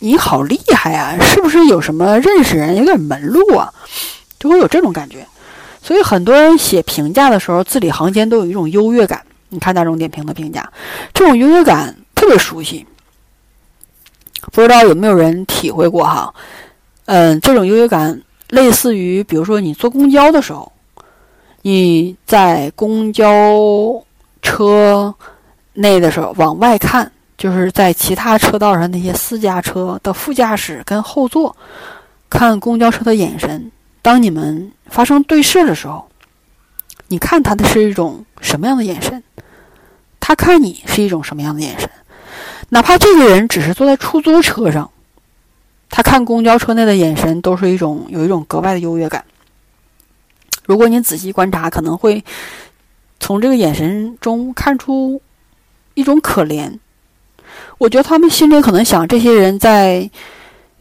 [0.00, 3.72] 你好厉害啊，是不是有什么认识人，有点门路啊？
[4.38, 5.26] 就会有这种感觉，
[5.82, 9.22] 所以很多人写评价的时候，字里行间都有一种优越感。
[9.48, 10.70] 你看大众点评的评价，
[11.14, 11.96] 这种优越感
[12.30, 12.86] 别熟悉，
[14.52, 16.32] 不知道有没有人体会过哈？
[17.06, 20.70] 嗯，这种优越感类似于，比如说你坐公交的时候，
[21.62, 24.00] 你在公交
[24.42, 25.12] 车
[25.72, 31.56] 内的时候往外看，就是在其他车道上那些私家车的副驾驶跟后座
[32.28, 33.72] 看公交车的眼神。
[34.02, 36.08] 当你们发生对视的时候，
[37.08, 39.20] 你看他的是一种什么样的眼神？
[40.20, 41.90] 他看你是一种什么样的眼神？
[42.70, 44.90] 哪怕这个人只是坐在出租车上，
[45.90, 49.24] 他看公交车内的眼神都是一种有一种格外的优越感。
[50.64, 52.24] 如果你仔细观察，可能会
[53.20, 55.20] 从这个眼神中看出
[55.94, 56.78] 一种可怜。
[57.78, 60.10] 我觉得他们心里可能想：这些人在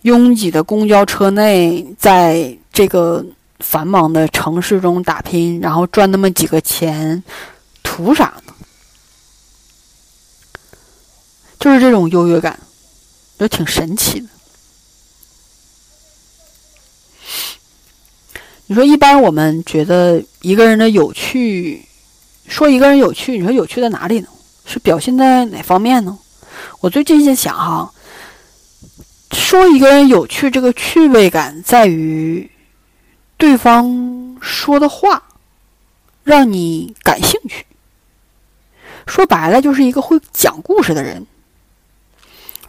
[0.04, 2.56] 拥挤的公交车内，在。
[2.72, 3.26] 这个
[3.60, 7.22] 繁忙的城市中打拼，然后赚那么几个钱，
[7.84, 8.36] 图啥？
[11.60, 12.60] 就是这种优越感，
[13.38, 14.28] 就挺神奇的。
[18.68, 21.86] 你说，一般我们觉得一个人的有趣，
[22.48, 24.28] 说一个人有趣，你说有趣在哪里呢？
[24.66, 26.18] 是表现在哪方面呢？
[26.80, 27.92] 我最近在想哈，
[29.32, 32.50] 说一个人有趣，这个趣味感在于。
[33.38, 35.24] 对方说的话
[36.24, 37.66] 让你感兴趣，
[39.08, 41.26] 说白了就是一个会讲故事的人。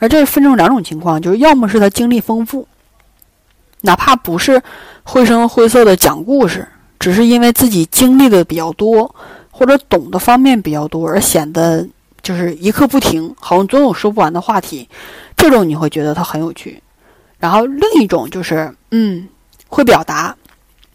[0.00, 2.66] 而这分成两种情况，就是要么是他经历丰富，
[3.82, 4.60] 哪怕不是
[5.04, 6.66] 绘声绘色的讲故事，
[6.98, 9.14] 只是因为自己经历的比较多
[9.52, 11.86] 或者懂的方面比较多，而显得
[12.22, 14.88] 就是一刻不停，好像总有说不完的话题。
[15.36, 16.82] 这种你会觉得他很有趣。
[17.38, 19.28] 然后另一种就是，嗯，
[19.68, 20.34] 会表达。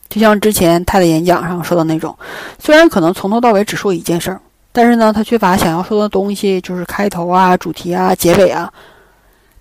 [0.07, 2.15] 就像之前他的演讲上说的那种，
[2.59, 4.39] 虽然可能从头到尾只说一件事儿，
[4.71, 8.71] 但是呢，他却把想要说的东西，就是开头啊、主题啊、结尾啊，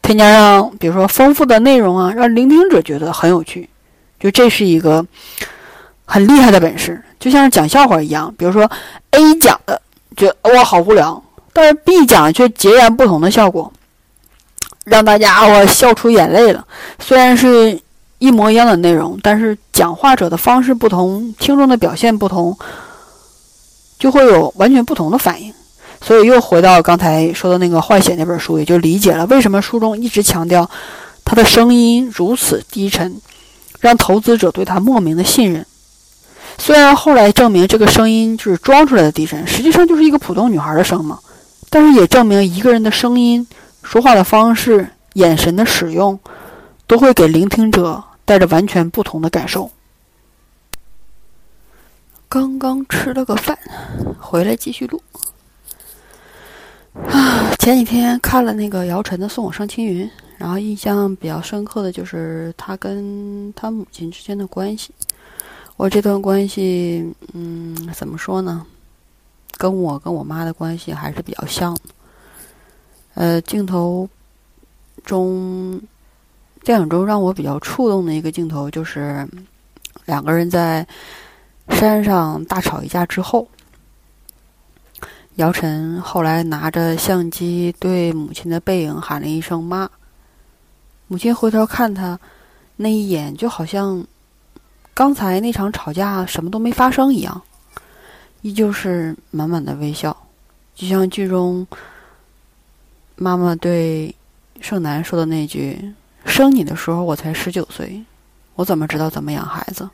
[0.05, 3.69] 添加上比如说丰富的内容啊，让聆听者觉得很有趣。
[4.21, 5.05] 就这是一个
[6.05, 8.33] 很厉害的本事，就像是讲笑话一样。
[8.37, 8.71] 比如说
[9.13, 9.81] A 讲的，
[10.15, 11.23] 觉得哇好无聊，
[11.55, 13.73] 但是 B 讲却截然不同的效果。
[14.85, 16.63] 让大家我笑出眼泪了。
[16.99, 17.81] 虽然是
[18.19, 22.55] 一模一样的内容，但是讲话者的方式不同，听众的表现不同，
[23.99, 25.53] 就会有完全不同的反应。
[26.07, 30.69] 所以又回到刚才说的那个《坏血》那本书，也就理解了为什么书中一直强调
[31.25, 33.19] 他的声音如此低沉，
[33.81, 35.65] 让投资者对他莫名的信任。
[36.59, 41.19] 虽然后来证明这个声音就是装出来的低沉，实际上就是一个普通女孩的声嘛，
[41.71, 43.47] 但是也证明一个人的声音。
[43.83, 46.21] 说话的方式、眼神的使用，
[46.87, 49.71] 都会给聆听者带着完全不同的感受。
[52.29, 53.59] 刚刚吃了个饭，
[54.21, 55.03] 回来继续录。
[56.95, 60.07] 啊， 前几天看了那个姚晨的《送我上青云》，
[60.39, 64.95] 然后印象比较深刻的就是他跟他母亲之间的关系。
[65.77, 68.65] 我这段关系，嗯，怎么说呢？
[69.57, 71.77] 跟我跟我妈的关系还是比较像。
[73.15, 74.09] 呃，镜头
[75.05, 75.81] 中，
[76.63, 79.27] 电影中让我比较触动的一个镜头，就是
[80.05, 80.87] 两个人在
[81.71, 83.49] 山上大吵一架之后，
[85.37, 89.91] 姚晨后来拿着相机对母亲的背影喊了一声“妈”，
[91.09, 92.17] 母亲回头看他，
[92.77, 94.07] 那一眼就好像
[94.95, 97.43] 刚才那场吵架什么都没发生一样，
[98.43, 100.17] 依旧是满满的微笑，
[100.75, 101.67] 就像剧中。
[103.17, 104.13] 妈妈对
[104.61, 105.95] 盛楠说的那句
[106.27, 108.05] ：“生你的时候我才十九岁，
[108.55, 109.89] 我怎么知道怎么养孩子？”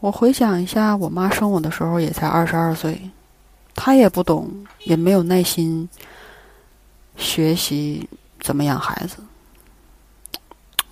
[0.00, 3.10] 我回想一下，我妈生我的时候也才二十二岁，
[3.74, 5.88] 他也不懂，也没有耐心
[7.16, 8.08] 学习
[8.40, 9.16] 怎么养孩子。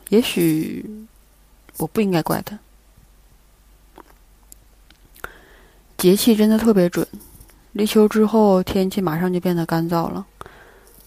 [0.09, 1.07] 也许
[1.79, 2.59] 我不应该怪他。
[5.97, 7.07] 节气真的特别准，
[7.73, 10.27] 立秋之后天气马上就变得干燥了。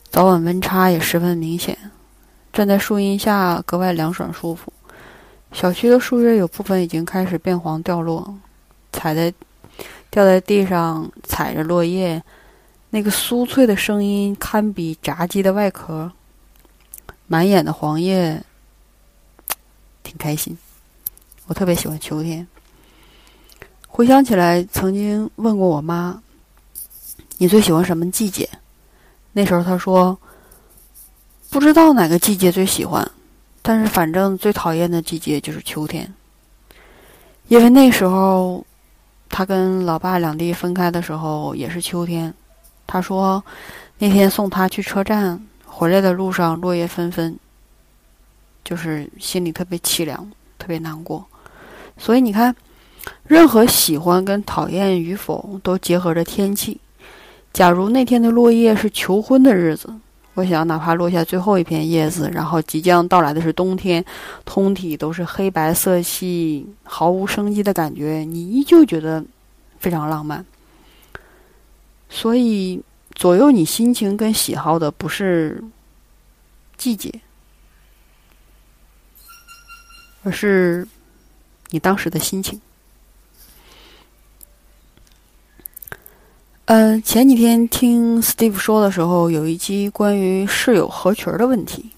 [0.09, 1.77] 早晚温差也十分明显，
[2.53, 4.71] 站在树荫下格外凉爽舒服。
[5.51, 8.33] 小区的树叶有部分已经开始变黄掉落，
[8.93, 9.33] 踩在
[10.15, 12.23] 掉在地上，踩着落叶，
[12.89, 16.09] 那个酥脆的声音堪比炸鸡的外壳。
[17.27, 18.41] 满眼的黄叶，
[20.03, 20.57] 挺开心。
[21.47, 22.47] 我特别喜欢秋天。
[23.89, 26.23] 回想起来，曾经问过我妈
[27.37, 28.49] ：“你最喜欢什么季节？”
[29.33, 30.17] 那时候她说
[31.51, 33.05] ：“不知道哪个季节最喜欢，
[33.61, 36.09] 但是反正最讨厌的季节就是秋天，
[37.49, 38.65] 因为那时候
[39.29, 42.33] 他跟老爸两地分开的时候也是秋天。
[42.87, 43.43] 他说
[43.97, 47.37] 那天送他去车站，回来的路上落叶纷纷，
[48.63, 51.25] 就是心里特别凄凉，特别难过。
[51.97, 52.55] 所以你看，
[53.23, 56.79] 任何喜欢跟讨厌与否都结合着天气。”
[57.53, 59.89] 假如那天的落叶是求婚的日子，
[60.35, 64.03] 我想哪怕落下最后一片叶子，然后即将到来的是冬天，
[64.43, 69.23] 通体都是黑白色系，毫无生机的感觉，你依旧觉得
[69.79, 70.45] 非常浪漫。
[72.09, 72.81] 所以，
[73.13, 75.63] 左右你心情跟喜好的不是
[76.75, 77.09] 季节，
[80.23, 80.85] 而是
[81.69, 82.59] 你当时的心情。
[86.65, 91.91] 呃，前几天听 Steve 说的时候，有一期关于室友合群的问题，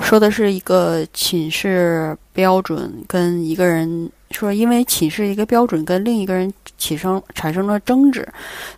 [0.00, 8.26] 说的是一个寝室标准跟一个人说，因为寝室一个标准跟另一个人起生产生了争执，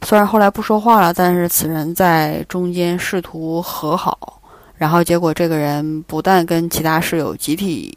[0.03, 4.43] 虽然后来不说话了，但是此人在中间试图和好，
[4.77, 7.97] 然后结果这个人不但跟其他室友集体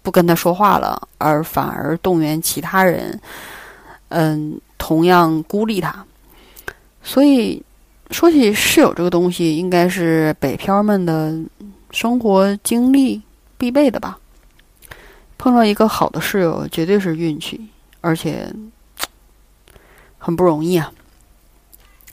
[0.00, 3.20] 不跟他说话了，而反而动员其他人，
[4.10, 4.60] 嗯。
[4.78, 6.04] 同样孤立他，
[7.02, 7.62] 所以
[8.10, 11.34] 说起室友这个东西，应该是北漂们的
[11.90, 13.22] 生活经历
[13.56, 14.18] 必备的吧。
[15.36, 17.68] 碰到一个好的室友，绝对是运气，
[18.00, 18.50] 而且
[20.18, 20.92] 很不容易啊。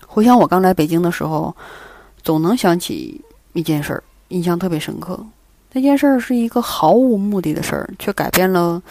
[0.05, 1.55] 回想我刚来北京的时候，
[2.23, 3.21] 总能想起
[3.53, 5.23] 一件事儿，印象特别深刻。
[5.71, 8.81] 那件事儿是一个毫无目的的事儿，却改变了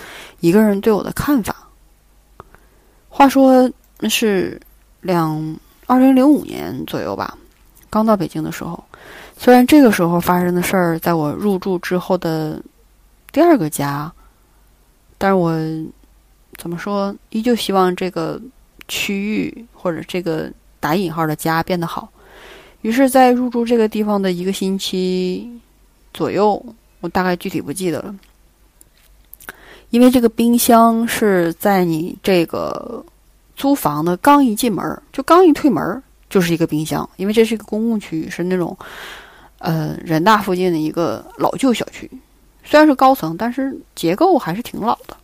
[0.40, 1.59] 一个人对我的看法。
[3.10, 4.58] 话说那是
[5.02, 7.36] 两二零零五年左右吧，
[7.90, 8.82] 刚到北京的时候。
[9.36, 12.62] 虽然这个时候发生的事儿，在我入住之后的
[13.32, 14.10] 第二个家
[15.18, 15.52] 但是我
[16.56, 18.40] 怎么说，依旧希望这个
[18.86, 22.08] 区域或者这个打引号的家变得好。
[22.82, 25.60] 于是，在入住这个地方的一个星期
[26.14, 26.62] 左右，
[27.00, 28.14] 我大概具体不记得了，
[29.90, 33.04] 因为这个冰箱是在你这个
[33.56, 38.76] 租房的刚一进门儿，就刚一推门儿就是一个冰箱，因为这是一个公共区域，是那种。
[39.62, 42.10] 呃，人大附近的一个老旧小区，
[42.64, 45.14] 虽然是高层，但是结构还是挺老的。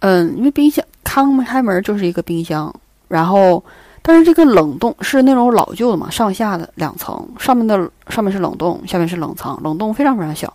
[0.00, 2.74] 嗯，因为冰箱刚开门就是一个冰箱，
[3.06, 3.62] 然后，
[4.02, 10.52] 但是这个冷冻是那种老旧的嘛，上下的两层，上面的上面是冷冻，下面是冷藏，冷冻非常非常小。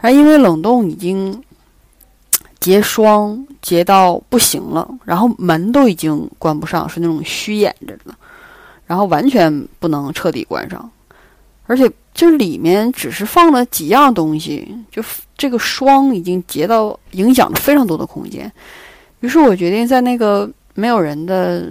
[0.00, 1.40] 然后因为冷冻已经
[2.60, 8.14] 结霜结到不行了，然后门都已经关不上，是那种虚掩着的，
[8.86, 10.90] 然后完全不能彻底关上。
[11.66, 15.02] 而且这里面只是放了几样东西，就
[15.38, 18.50] 这个霜已经结到影响了非常多的空间。
[19.20, 21.68] 于是我决定在那个没有人的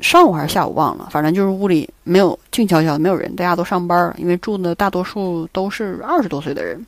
[0.00, 4.16] 上午还是下午忘了，反正就是屋里没有静悄悄的，没有人，大家都上班了。
[4.18, 6.84] 因为住的大多数都是二十多岁的人，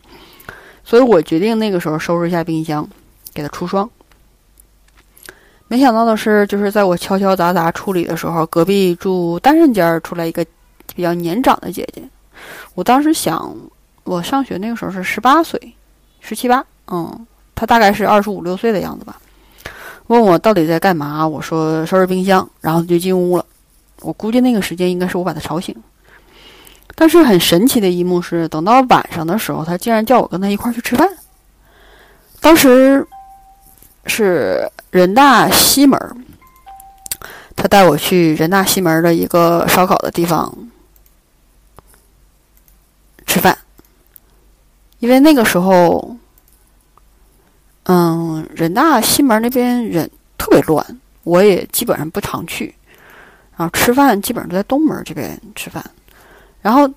[0.85, 2.89] 所以我决定那个时候收拾一下冰箱，
[3.33, 3.89] 给它除霜。
[5.69, 10.45] 没想到的是，就是在我敲敲砸砸处理的时候，隔壁住单人间出来一个。
[10.95, 12.03] 比较年长的姐姐，
[12.75, 13.57] 我当时想，
[14.05, 15.59] 我上学那个时候是十八岁，
[16.21, 19.19] 十七八，嗯，她大概是二十五六岁的样子吧。
[20.09, 23.47] 问我到底在干嘛，我说收拾冰箱，然后就进屋了。
[24.01, 25.75] 我估计那个时间应该是我把她吵醒。
[26.95, 31.09] 但是很神奇的一幕是，等到晚上的时候，他竟然叫我跟他一块儿去吃饭。
[32.41, 33.07] 当时
[34.07, 35.99] 是人大西门，
[37.57, 40.53] 他带我去人大西门的一个烧烤的地方。
[43.25, 43.57] 吃饭，
[44.99, 46.17] 因为那个时候，
[47.85, 50.85] 嗯，人大西门那边人特别乱，
[51.23, 52.75] 我也基本上不常去。
[53.57, 55.83] 然后吃饭基本上都在东门这边吃饭。
[56.63, 56.89] 然后，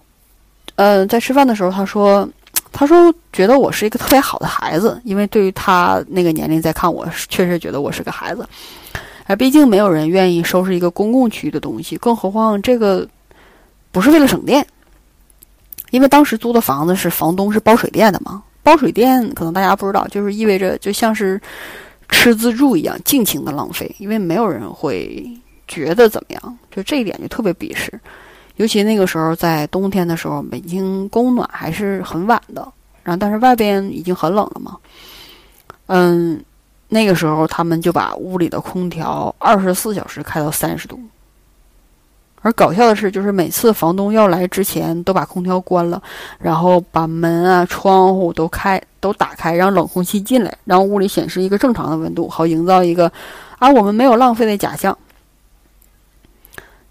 [0.75, 2.29] 呃，在吃饭的时候，他说，
[2.71, 8.47] 他说觉得我是一个特别好的孩子，因为对于他那个年龄在看我，确实觉得我是个孩子。
[9.25, 13.07] 哎，毕竟没有人愿意收拾一个公共区域的东西，更何况这个
[13.91, 14.65] 不是为了省电。
[15.91, 21.41] 因为当时租的房子是房东是包水电的嘛，包水电可能大家不知道，就是意味着就像是
[22.09, 25.25] 吃自助一样，尽情的浪费，因为没有人会
[25.67, 27.97] 觉得怎么样，就这一点就特别鄙视。
[28.57, 32.67] 尤其那个时候在冬天的时候，北京供暖还是很晚的，
[33.03, 34.77] 然后但是外边已经很冷了嘛，
[35.87, 36.41] 嗯，
[36.87, 40.99] 那个时候他们就把屋里的空调二十四小时开到三十度。
[42.41, 45.99] 而搞笑的是，就是每次房东要来之前，都把空调关了，
[46.37, 53.11] 然后把门啊、窗户都开、都打开，让冷空气进来，让屋里显示一个正常的温度，好营造一个
[53.57, 54.95] 啊我们没有浪费的假象。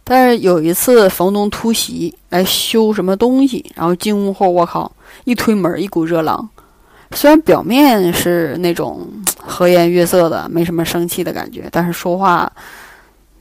[0.05, 4.93] 但是有一次，房东突袭来修什么东西，然后进屋后，我靠，
[5.25, 6.49] 一推门，一股热浪。
[7.13, 12.53] 虽然表面是那种和颜悦色的，没什么生气的感觉，但是说话。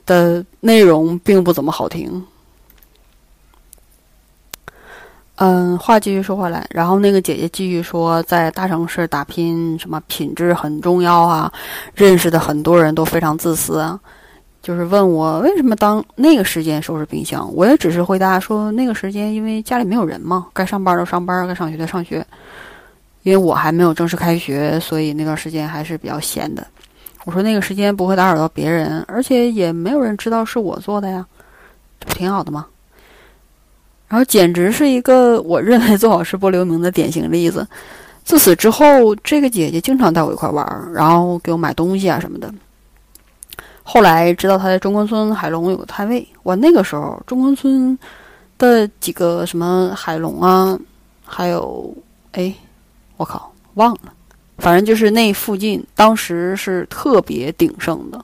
[0.05, 2.25] 的内容并不怎么好听。
[5.35, 11.49] 嗯，话继续说回来，然后那个姐姐继续说，在大城市打拼，什么品质很重要啊，
[11.95, 13.97] 认识的很多人都非常自私啊。
[14.63, 22.25] 就是问我为什么当那个时间收拾冰箱，我也只是回答说，那个时间因为家里没有人嘛，该上班的上班，该上学的上学。
[23.23, 26.65] 因为我还没有正式开学，所以那段时间还是比较闲的。
[27.25, 31.25] 我说那个时间不会打扰到别人，而且也没有人知道是我做的呀，
[31.99, 32.65] 这不挺好的吗？
[34.07, 37.67] 然后简直是一个我认为做好事不留名的典型例子。
[38.23, 42.53] 自此之后，这个姐姐经常带我一块玩，然后给我买东西啊什么的。
[43.83, 47.97] 后来知道他在中关村海龙有个摊位，我那个时候中关村
[48.57, 50.79] 的几个什么海龙啊，
[51.25, 51.93] 还有
[52.31, 52.53] 哎，
[53.17, 54.13] 我靠，忘了。
[54.59, 58.17] 反正就是那附近，当时是特别鼎盛的，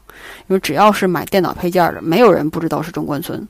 [0.48, 3.46] 因为只要是买电脑配件的，没有人不知道是中关村。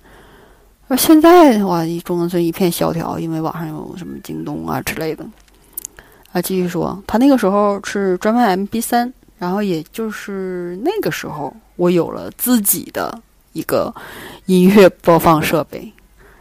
[0.88, 5.24] 而现在的话，中关村一片萧条，因为网上有什么京东啊之类的。
[6.32, 13.18] 啊，继续说，他那个时候是专卖 MP 三，然后也就是那个时候，我有了自己的
[13.54, 13.94] 一个
[14.48, 15.92] 音乐播放设备，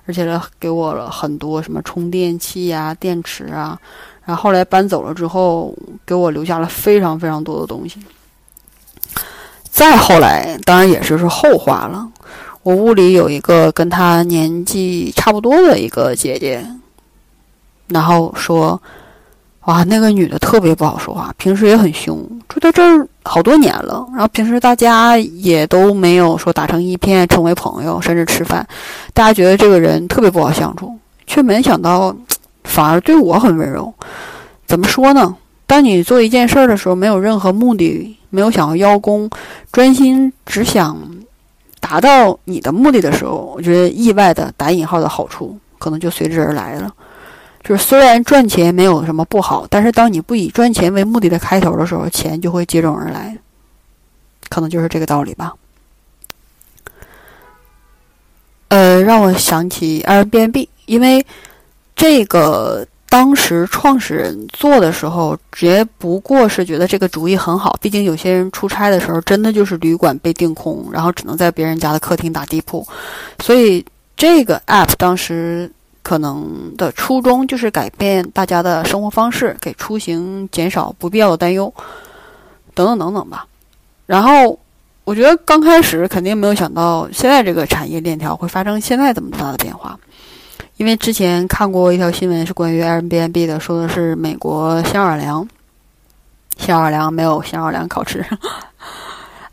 [0.04, 3.80] 而且呢，给我了很多什么充电器啊、电池啊。
[4.24, 5.72] 然后后来搬走了之后，
[6.04, 7.98] 给我留下了非常非常多的东西。
[9.70, 12.06] 再后来，当然也就是后话了。
[12.64, 16.66] 我屋里有一个跟他年纪差不多的一个姐姐，
[17.86, 18.82] 然后说
[19.68, 28.66] ：“哇，那个女的特别不好说话，平时也很凶，住在这儿好多年了，然后平时大家也都没有说打成一片，成为朋友，甚至吃饭，
[29.12, 30.96] 大家觉得这个人特别不好相处，
[31.26, 32.16] 却没想到
[32.64, 33.92] 反而对我很温柔。
[34.66, 35.36] 怎么说呢？
[35.66, 39.28] 当你做一件事儿的时候，没有任何目的，没有想要邀功，
[39.70, 40.96] 专心只想
[41.78, 46.90] 达到你的目的的时候，我觉得意外的打引号的好处可能就随之而来了。
[47.68, 53.36] 就是虽然赚钱没有什么不好，但是当你不以赚钱为目的的开头的时候，钱就会接踵而来，
[54.48, 55.52] 可能就是这个道理吧。
[58.68, 61.26] 呃，让我想起 Airbnb，因为
[61.94, 67.76] 这个当时创始人做的时候，只不过是觉得这个主意很好。
[67.82, 72.88] 毕竟有些人出差的时候，真的就是旅馆被订空，然后只能在别人家的客厅打地铺，
[73.40, 73.84] 所以
[74.16, 75.70] 这个 App 当时。
[76.08, 81.70] 可能的初衷就是改变大家的生活方式，给出行减少不必要的担忧，
[82.72, 83.46] 等等等等吧。
[84.06, 84.58] 然后，
[85.04, 90.00] 我觉得刚开始肯定没有想到，现在这个产业链条会发生现在这么大的变化。
[90.78, 95.46] 因为之前看过一条新闻，是关于 Airbnb 的，说的是美国新奥尔良，
[96.56, 98.24] 新奥尔良没有新奥尔良烤翅。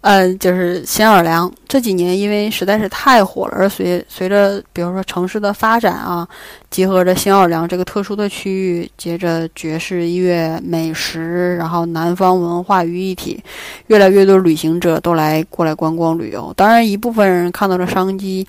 [0.08, 6.28] 嗯，就是新奥尔良这几年，因为实在是太火了，而随随着比如说城市的发展啊，
[6.70, 13.44] 结合着新奥尔良这个特殊的区域，接着爵士音乐、美食，然后南方文化于一体，
[13.88, 16.54] 越来越多旅行者都来过来观光旅游。
[16.56, 18.46] 当然，一部分人看到了商机，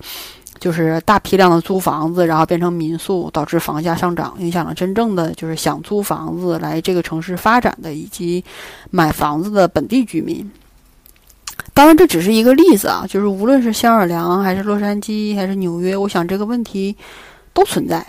[0.59, 8.45] 就是大批量的租房子，然后变成民宿，导致房价上涨，影响了真正的就是想租房子来这个城市发展的以及
[8.91, 10.47] 买房子的本地居民。
[11.73, 16.95] 当然，这只是一个例子啊，就是无论是新奥尔良，还是洛杉矶，还是纽约，我想这个问题
[17.53, 18.03] 都存在。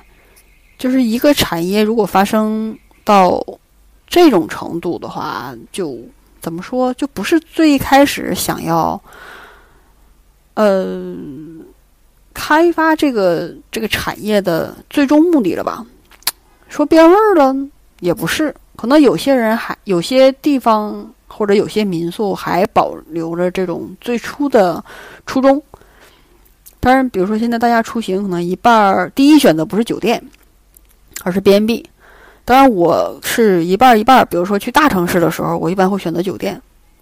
[0.78, 3.44] 就是一个产业如果发生到
[4.06, 5.98] 这种程度的话，就
[6.40, 8.98] 怎么说，就不是最开始想要
[10.54, 11.14] 呃
[12.32, 15.84] 开发这个这个产业的最终目的了吧？
[16.70, 17.54] 说变味儿了
[18.00, 21.12] 也不是，可能有些人还有些地方。
[21.38, 24.84] 或者有些民宿还保留着这种最初的
[25.24, 25.62] 初衷。
[26.80, 30.20] 当然，比如说现在大家出行，可能一半儿第一选择不是酒店，
[31.22, 31.88] 而是 B&B。
[32.44, 34.24] 当然，我是一半一半儿。
[34.24, 36.56] 比如说去大城市的时候，我一般会选择酒店；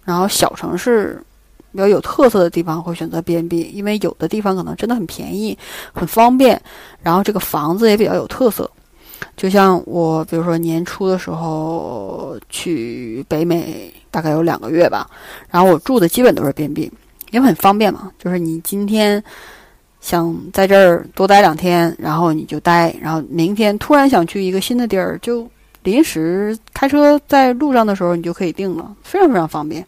[0.05, 1.19] 然后小城市
[1.71, 5.57] 比较有特色的地方会选择 B&B，因为有的地方可能真的很便宜、
[5.93, 6.61] 很方便，
[7.01, 8.69] 然后这个房子也比较有特色。
[9.35, 15.09] 就像我，比如说年初的时候去北美，大概有两个月吧，
[15.49, 16.91] 然后我住的基本都是 B&B，
[17.31, 18.11] 因为很方便嘛。
[18.17, 19.23] 就是你今天
[20.01, 25.47] 想在这儿多待两天，然后你就待，然后明天突然想去一个新的地儿，就
[25.83, 29.85] 临时开车在路上的时候你就可以定了，非常非常方便。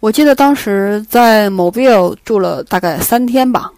[0.00, 3.72] 我记得当时在 Mobile 住了大概三天吧。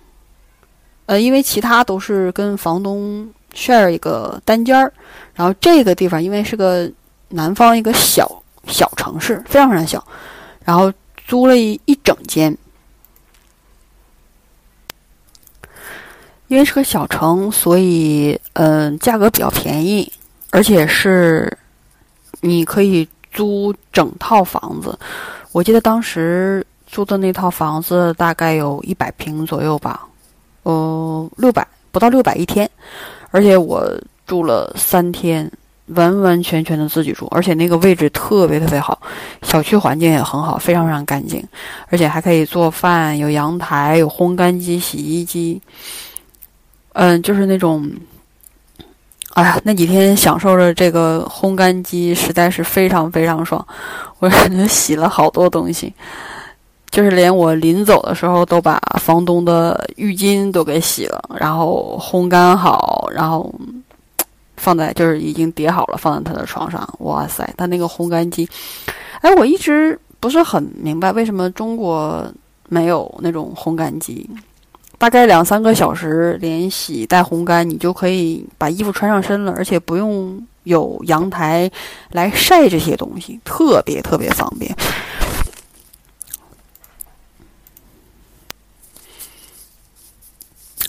[1.07, 4.93] 呃，因为其他都是跟房东 share 一个单间儿，
[5.35, 6.91] 然后这个地方因为是个
[7.29, 10.05] 南方一个小小城市，非常非常小，
[10.65, 10.93] 然后
[11.27, 12.57] 租了一一整间。
[16.49, 20.13] 因为是个小城，所以嗯，价格比较便宜，
[20.51, 21.57] 而且是
[22.41, 24.97] 你可以租整套房子。
[25.51, 30.07] 我记得当时租的那套房子大概有一百平左右吧。
[30.67, 32.69] 呃，六百不到六百一天，
[33.31, 33.89] 而且我
[34.27, 35.49] 住了三天，
[35.95, 39.01] 完完全全的自己住，而且那个位置特别特别好，
[39.43, 41.41] 小区环境也很好，非常非常干净，
[41.89, 45.62] 而且还可以做饭，有阳台，有烘干机、洗衣机，
[46.95, 47.89] 嗯，就是那种，
[49.35, 53.64] 哎呀，那几天享受着这个烘干机，实在是非常非常爽，
[54.19, 55.95] 我感觉洗了好多东西。
[56.91, 63.53] 就是连我临走的时候都把房东的浴巾都给洗了，然后烘干好，然后
[64.57, 66.89] 放在就是已经叠好了，放在他的床上。
[67.01, 68.49] 哇塞，他那个烘干机，
[69.20, 72.26] 哎，我一直不是很明白为什么中国
[72.68, 74.28] 没有那种烘干机。
[74.99, 81.70] 大概两三个小时连洗带烘干，你就可以把衣服穿上身了，而且不用有阳台
[82.12, 84.74] 来晒这些东西，特别特别方便。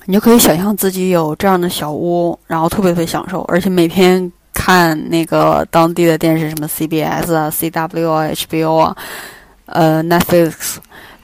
[0.10, 8.98] 你就可以想象自己有这样的小屋，然后特别特别享受，而且每天看那个当地的电视，什么 CBS 啊、CW 啊、HBO 啊、
[9.66, 10.78] 呃 Netflix，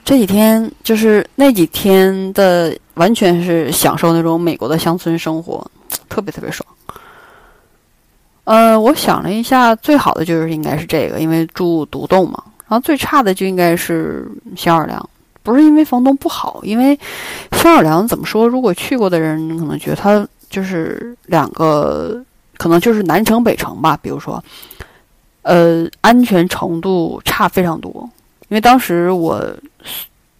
[0.04, 5.66] 这几天就是那几天的，完全是享受那种美国的乡村生活，
[6.10, 6.68] 特别特别爽。
[8.44, 12.44] 呃，我想了一下，最好的就是应该是这个，因为住独栋嘛。
[12.68, 15.10] 然后最差的就应该是新奥尔良，
[15.44, 16.98] 不是因为房东不好，因为
[17.52, 18.48] 新奥尔良怎么说？
[18.48, 22.20] 如果去过的人可能觉得它就是两个，
[22.56, 23.96] 可能就是南城北城吧。
[24.00, 24.42] 比如说，
[25.42, 27.90] 呃，安全程度差非常多。
[28.48, 29.44] 因为当时我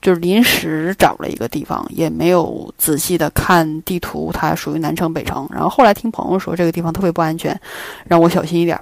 [0.00, 5.46] 就是临时找了一个地方，也没有仔细的看地图，它属于南城北城。
[5.52, 7.58] 然后后来听朋友说这个地方特别不安全，
[8.06, 8.80] 让我小心一点。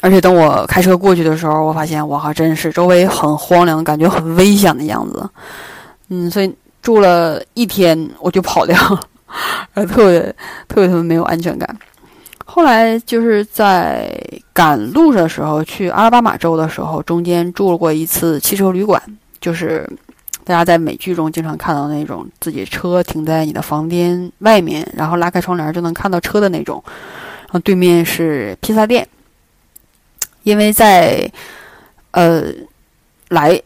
[0.00, 5.28] 而且等我开车过去的时候，我发现我，还真是周围很荒凉，感觉很危险的样子。
[6.08, 9.00] 嗯，所以住了一天我就跑掉了，
[9.74, 10.20] 呃，特别
[10.66, 11.76] 特别特别没有安全感。
[12.46, 14.10] 后来就是在
[14.52, 19.00] 赶路的时候，去阿拉巴马州的时候，中间住过一次汽车旅馆，
[19.40, 19.88] 就是
[20.42, 29.06] 大家在美剧中经常看到那种自己车停在你的房间外面，然后拉开窗帘就能看到车的那种，然后对面是披萨店。
[30.42, 31.30] 因为在，
[32.12, 32.44] 呃，
[33.28, 33.60] 来，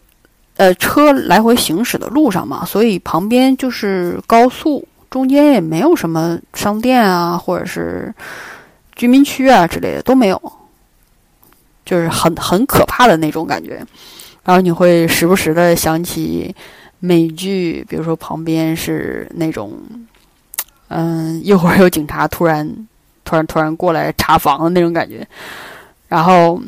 [0.56, 8.12] 呃，车来回行驶的路上嘛，所以旁边就是高速，中间也没有什么商店啊，或者是
[8.96, 10.52] 居民区啊之类的都没有，
[11.84, 13.84] 就是很很可怕的那种感觉。
[14.44, 16.54] 然后你会时不时的想起
[16.98, 19.80] 美剧，比如说旁边是那种，
[20.88, 22.68] 嗯，一会儿有警察突然
[23.24, 25.26] 突然突然过来查房的那种感觉。
[26.14, 26.62] 然后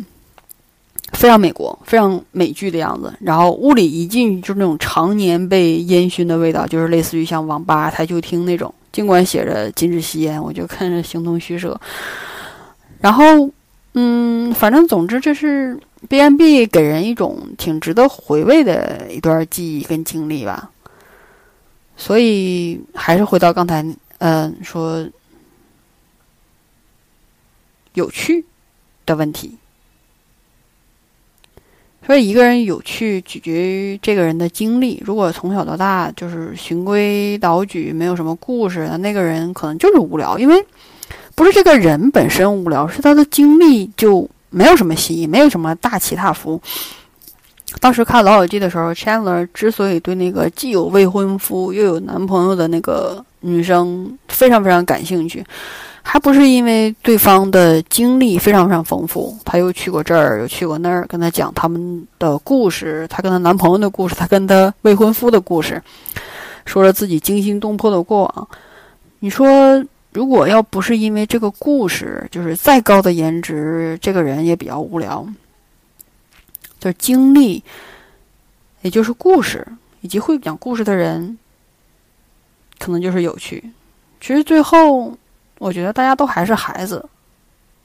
[1.12, 3.14] 非常美国，非常美剧的样子。
[3.20, 8.74] 然后屋里一进就是那种常年被烟熏的味道，就是类似于像网吧、台球厅那种。
[8.90, 11.80] 尽管写着禁止吸烟，我就看着形同虚设。
[12.98, 13.48] 然后，
[13.92, 15.78] 嗯，反正总之这是
[16.08, 20.72] B N B 给人一种挺值得回味的一段记忆跟经历吧。
[21.96, 23.86] 所以还是回到刚才，
[24.18, 25.06] 嗯，说
[27.94, 28.44] 有趣。
[29.06, 29.56] 的问题，
[32.04, 35.02] 所以一个人有趣取决于这个人的经历。
[35.06, 40.38] 如果从小到大就是循规蹈矩，没有什么故事，那个人可能就是无聊。
[40.38, 40.64] 因为
[41.34, 46.60] 不是这个人本身无聊，是他的经历就没有什么新意，没有什么大起大伏。
[47.80, 55.44] 当时看《老友记》的时候，Chandler 之所以对那个既有未婚夫又有男朋友的那个女生非常非常感兴趣。
[56.08, 65.82] 还不是因为对方的经历非常非常丰富，他又去过这儿，又去过那儿，跟他讲他们的故事，他跟他男朋友的故事，他跟他未婚夫的故事，
[66.64, 68.48] 说了自己惊心动魄的过往。
[69.18, 75.26] 你说，如果要不是因为这个故事，就是再高的颜值，这个人也比较无聊。
[76.78, 77.64] 就是经历，
[78.82, 79.66] 也就是故事，
[80.02, 81.36] 以及会讲故事的人，
[82.78, 83.72] 可能就是有趣。
[84.20, 85.12] 其实最后。
[85.58, 87.04] 我觉得大家都还是孩子，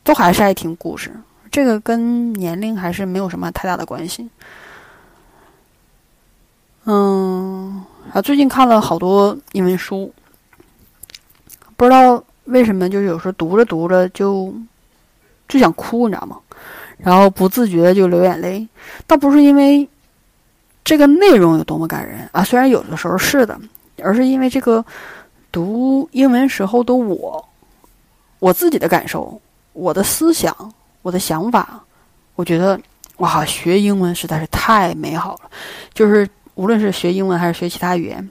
[0.04, 1.12] 都还是爱听故事，
[1.50, 4.30] 这个跟年龄还是没有什么太大的关系。
[6.84, 10.12] 嗯，啊，最近看了好多英文书，
[11.78, 14.54] 不知道为什么，就是有时候读着读着就
[15.48, 16.38] 就想哭，你知道吗？
[16.98, 18.68] 然后不自觉的就流眼泪，
[19.08, 19.88] 倒不是因为
[20.84, 23.58] 这个内容有多么感人啊，虽然有的时候是的，
[24.04, 24.84] 而是因为这个
[25.52, 27.48] 读英文时候的我。
[28.42, 29.40] 我自己的感受，
[29.72, 30.74] 我的思想，
[31.04, 31.80] 我的想法，
[32.34, 32.80] 我觉得
[33.18, 35.42] 哇，学英文实在是太美好了。
[35.94, 38.28] 就是无论是学英文还是学其他语言，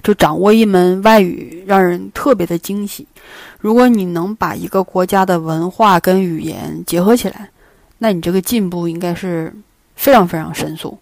[0.00, 3.04] 就掌握一门外语，让人特别的惊喜。
[3.58, 7.50] 如果你能把一个国家的文化跟语言结合起来，
[7.98, 9.52] 那你这个进步应该是
[9.96, 10.96] 非常非常神速，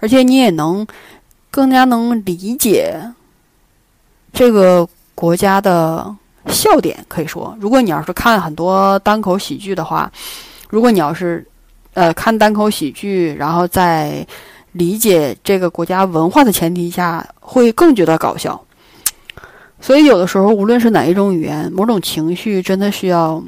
[0.00, 0.86] 而且你也能
[1.50, 2.98] 更加能理解
[4.32, 6.16] 这个国家的。
[6.46, 10.10] 笑点可以说，如果你要是看很多单口喜剧的话，
[10.68, 11.46] 如果你要是，
[11.94, 14.26] 呃，看单口喜剧，然后在
[14.72, 18.60] 理解这个国家文化的前提下，会更觉得搞笑。
[19.80, 23.42] 所以有的时候，无论是哪一种语言，某种情绪真的需要，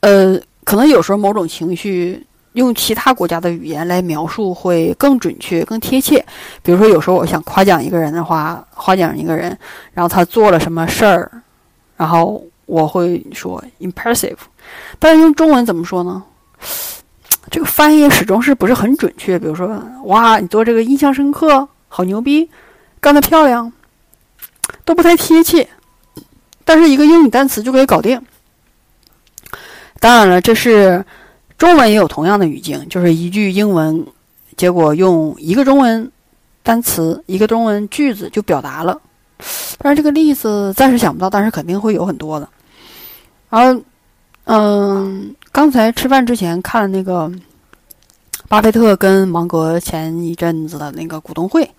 [0.00, 2.24] 呃，可能有时候某种情绪。
[2.54, 6.24] 用其他国家的语言来描述会更准确、更贴切。
[6.62, 9.56] 比如说，有时候我想夸奖一个人的话，夸奖一个人，
[9.92, 11.30] 然后他做了什么事儿，
[11.96, 14.36] 然后我会说 impressive。
[15.00, 16.22] 但是用中文怎么说呢？
[17.50, 19.36] 这个翻译始终是不是很准确。
[19.36, 22.48] 比如说，哇，你做这个印象深刻，好牛逼，
[23.00, 23.72] 干得漂亮，
[24.84, 25.68] 都不太贴切。
[26.64, 28.24] 但是一个英语单词就可以搞定。
[29.98, 31.04] 当然了，这是。
[31.56, 34.06] 中文也有同样的语境，就是一句英文，
[34.56, 36.10] 结果用一个中文
[36.62, 39.00] 单词、一个中文句子就表达了，
[39.78, 42.48] 但是这个例子暂时想不到，但是肯定会有很多的。
[43.50, 43.82] 然后，
[44.44, 47.30] 嗯，刚才吃饭之前看那个
[48.48, 51.70] 巴菲特跟芒格前一阵子的那个股东会，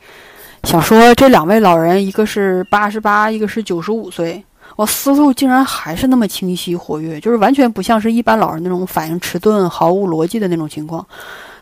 [0.63, 4.43] 想说这两位老人，一个是八十八，一个是九十五岁，
[4.75, 11.05] 我思路竟然还是那么清晰活跃，就是完全不像是一般老人那种反应迟钝、毫无逻辑的那种情况。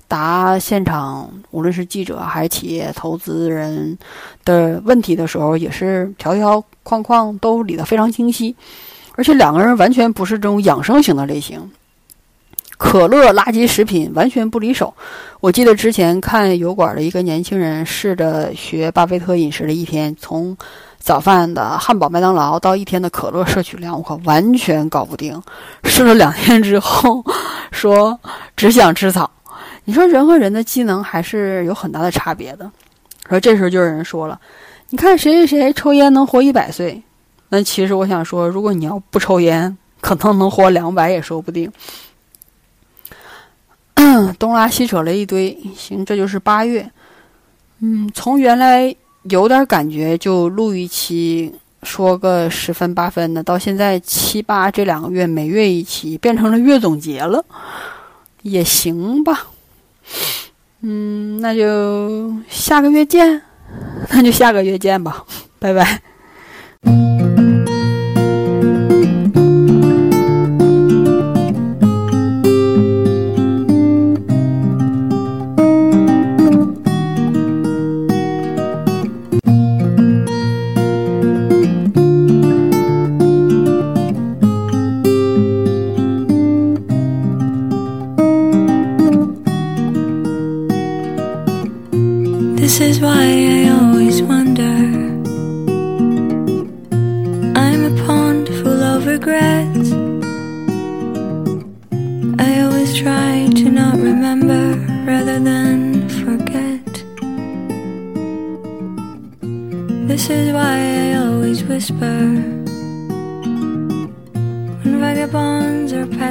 [0.07, 3.97] 答现场，无论是记者还是企业投资人
[4.45, 8.55] 的问题的时候，也是条条框框都理得非常清晰。
[9.15, 11.71] 而且两个人完全不是这种养生型的类型，
[12.77, 14.93] 可乐垃圾食品完全不离手。
[15.39, 20.55] 我记得之前看油管的一个年轻人试着学巴菲特饮食的一天，从
[21.03, 25.39] 早饭的汉堡麦当劳到一天的可乐摄取量，我可，完全搞不定。
[25.83, 27.21] 试了两天之后，
[27.73, 28.17] 说
[28.55, 29.29] 只想吃草。
[29.83, 32.71] 你说人和人的机能还是有很大的差别的。
[33.27, 34.39] 说这时候就有人说了，
[34.91, 37.03] 你看谁谁谁抽烟能活一百岁，
[37.49, 41.69] 那其实我想说，如果你要不抽烟，可能能活两百也说不定。
[44.39, 46.89] 东拉西扯了一堆，行，这就是八月。
[47.79, 48.95] 嗯，从原来
[49.29, 57.43] 有点感觉就录一期说个十分八分的，到现在七八这两个月每月一期，变成了月总结了，
[58.41, 59.47] 也行吧。
[60.81, 63.41] 嗯，那就下个月见，
[64.11, 65.25] 那就下个月见吧，
[65.59, 66.01] 拜拜。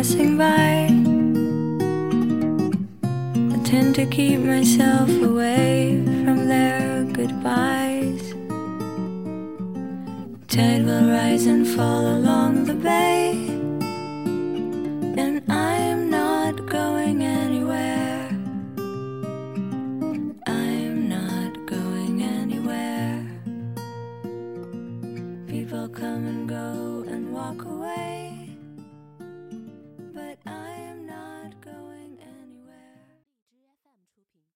[0.03, 0.89] Passing by
[3.55, 8.35] I tend to keep myself away from their goodbyes.
[10.49, 13.52] Tide will rise and fall along the bay,